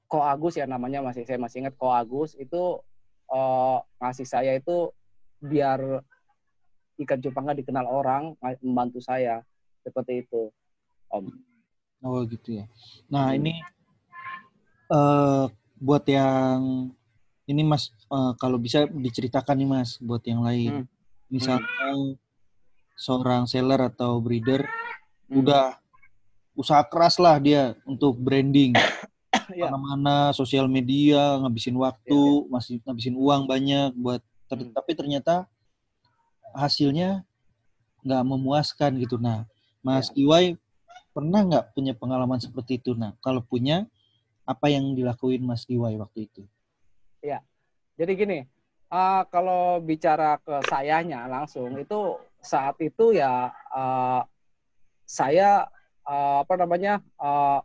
Ko 0.07 0.23
Agus 0.23 0.55
ya 0.55 0.63
namanya 0.63 1.03
masih 1.03 1.27
saya 1.27 1.35
masih 1.35 1.67
ingat 1.67 1.75
Ko 1.75 1.91
Agus 1.91 2.35
itu 2.39 2.79
uh, 3.27 3.77
ngasih 3.99 4.27
saya 4.27 4.55
itu 4.55 4.91
biar 5.43 5.99
ikan 7.03 7.19
cupang 7.19 7.43
nggak 7.49 7.59
dikenal 7.65 7.85
orang 7.89 8.37
membantu 8.63 9.03
saya. 9.03 9.43
Seperti 9.83 10.27
itu 10.27 10.51
oh 12.03 12.21
gitu 12.27 12.63
ya 12.63 12.65
nah 13.07 13.31
hmm. 13.31 13.37
ini 13.39 13.53
uh, 14.91 15.45
buat 15.77 16.03
yang 16.09 16.91
ini 17.47 17.61
Mas 17.63 17.95
uh, 18.11 18.35
kalau 18.35 18.59
bisa 18.59 18.87
diceritakan 18.91 19.55
nih 19.55 19.69
Mas 19.69 19.95
buat 20.03 20.23
yang 20.27 20.43
lain 20.43 20.83
hmm 20.83 20.97
misalnya 21.27 21.67
hmm. 21.67 22.15
seorang 22.95 23.43
seller 23.45 23.91
atau 23.91 24.19
breeder 24.23 24.63
hmm. 25.27 25.43
udah 25.43 25.75
usaha 26.57 26.81
keras 26.87 27.21
lah 27.21 27.37
dia 27.37 27.77
untuk 27.85 28.17
branding 28.17 28.73
yeah. 29.53 29.69
mana-mana 29.69 30.31
sosial 30.33 30.65
media 30.65 31.37
ngabisin 31.43 31.75
waktu 31.77 32.15
yeah, 32.15 32.41
yeah. 32.41 32.49
masih 32.49 32.75
ngabisin 32.81 33.15
uang 33.15 33.45
banyak 33.45 33.91
buat 33.99 34.23
ter 34.47 34.57
hmm. 34.63 34.73
tapi 34.73 34.91
ternyata 34.95 35.45
hasilnya 36.55 37.27
nggak 38.01 38.23
memuaskan 38.23 38.97
gitu 39.03 39.19
nah 39.19 39.43
Mas 39.83 40.09
yeah. 40.15 40.23
Iwai 40.23 40.45
pernah 41.17 41.41
nggak 41.41 41.73
punya 41.73 41.97
pengalaman 41.97 42.37
seperti 42.37 42.77
itu? 42.77 42.93
Nah 42.93 43.17
kalau 43.25 43.41
punya 43.41 43.89
apa 44.45 44.69
yang 44.69 44.93
dilakuin 44.93 45.41
Mas 45.41 45.65
Iwai 45.65 45.97
waktu 45.97 46.29
itu? 46.29 46.45
Ya 47.25 47.41
jadi 47.97 48.13
gini 48.13 48.39
uh, 48.93 49.25
kalau 49.33 49.81
bicara 49.81 50.37
ke 50.39 50.61
sayanya 50.69 51.25
langsung 51.25 51.73
itu 51.75 52.21
saat 52.39 52.77
itu 52.79 53.17
ya 53.17 53.49
uh, 53.73 54.21
saya 55.07 55.65
uh, 56.05 56.45
apa 56.45 56.53
namanya 56.59 57.01
uh, 57.17 57.59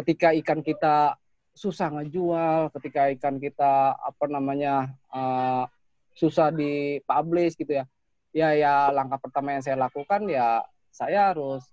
ketika 0.00 0.32
ikan 0.40 0.60
kita 0.64 1.20
susah 1.56 1.88
ngejual, 1.88 2.68
ketika 2.76 3.08
ikan 3.16 3.40
kita 3.40 3.96
apa 3.96 4.24
namanya 4.28 4.92
uh, 5.08 5.64
susah 6.12 6.52
dipublish 6.52 7.56
gitu 7.56 7.80
ya, 7.80 7.84
ya 8.32 8.48
ya 8.56 8.74
langkah 8.92 9.20
pertama 9.20 9.56
yang 9.56 9.64
saya 9.64 9.76
lakukan 9.76 10.28
ya 10.28 10.64
saya 10.92 11.32
harus 11.32 11.64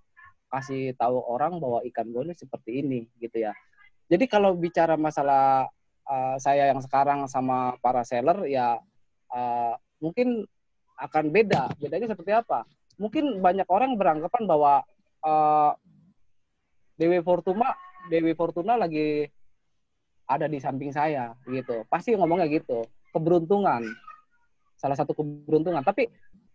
kasih 0.53 0.93
tahu 0.93 1.17
orang 1.25 1.57
bahwa 1.57 1.81
ikan 1.89 2.13
gue 2.13 2.29
ini 2.29 2.35
seperti 2.37 2.85
ini 2.85 2.99
gitu 3.17 3.41
ya. 3.41 3.57
Jadi 4.05 4.29
kalau 4.29 4.53
bicara 4.53 4.93
masalah 4.93 5.65
uh, 6.05 6.37
saya 6.37 6.69
yang 6.69 6.77
sekarang 6.85 7.25
sama 7.25 7.73
para 7.81 8.05
seller 8.05 8.45
ya 8.45 8.77
uh, 9.33 9.73
mungkin 9.97 10.45
akan 11.01 11.33
beda. 11.33 11.73
Bedanya 11.81 12.13
seperti 12.13 12.37
apa? 12.37 12.69
Mungkin 13.01 13.41
banyak 13.41 13.65
orang 13.65 13.97
beranggapan 13.97 14.43
bahwa 14.45 14.73
uh, 15.25 15.73
Dewi 16.93 17.25
Fortuna 17.25 17.73
Dewi 18.13 18.37
Fortuna 18.37 18.77
lagi 18.77 19.25
ada 20.29 20.45
di 20.45 20.61
samping 20.61 20.93
saya 20.93 21.33
gitu. 21.49 21.81
Pasti 21.89 22.13
ngomongnya 22.13 22.45
gitu. 22.45 22.85
Keberuntungan. 23.09 23.81
Salah 24.77 24.93
satu 24.93 25.17
keberuntungan. 25.17 25.81
Tapi 25.81 26.07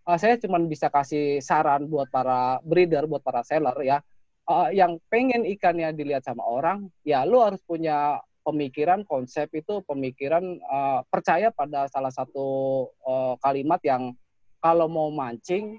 uh, 0.08 0.16
saya 0.16 0.40
cuma 0.40 0.56
bisa 0.64 0.88
kasih 0.88 1.44
saran 1.44 1.84
buat 1.84 2.08
para 2.08 2.56
breeder, 2.64 3.04
buat 3.04 3.20
para 3.20 3.44
seller 3.44 3.76
ya. 3.84 4.00
uh, 4.48 4.72
yang 4.72 4.96
pengen 5.12 5.44
ikannya 5.44 5.92
dilihat 5.92 6.24
sama 6.24 6.40
orang, 6.48 6.88
ya 7.04 7.28
lu 7.28 7.44
harus 7.44 7.60
punya 7.68 8.16
pemikiran 8.40 9.04
konsep 9.04 9.52
itu 9.52 9.84
pemikiran 9.84 10.56
uh, 10.64 11.04
percaya 11.12 11.52
pada 11.52 11.84
salah 11.92 12.08
satu 12.08 12.88
uh, 13.04 13.36
kalimat 13.44 13.76
yang 13.84 14.16
kalau 14.64 14.88
mau 14.88 15.12
mancing 15.12 15.76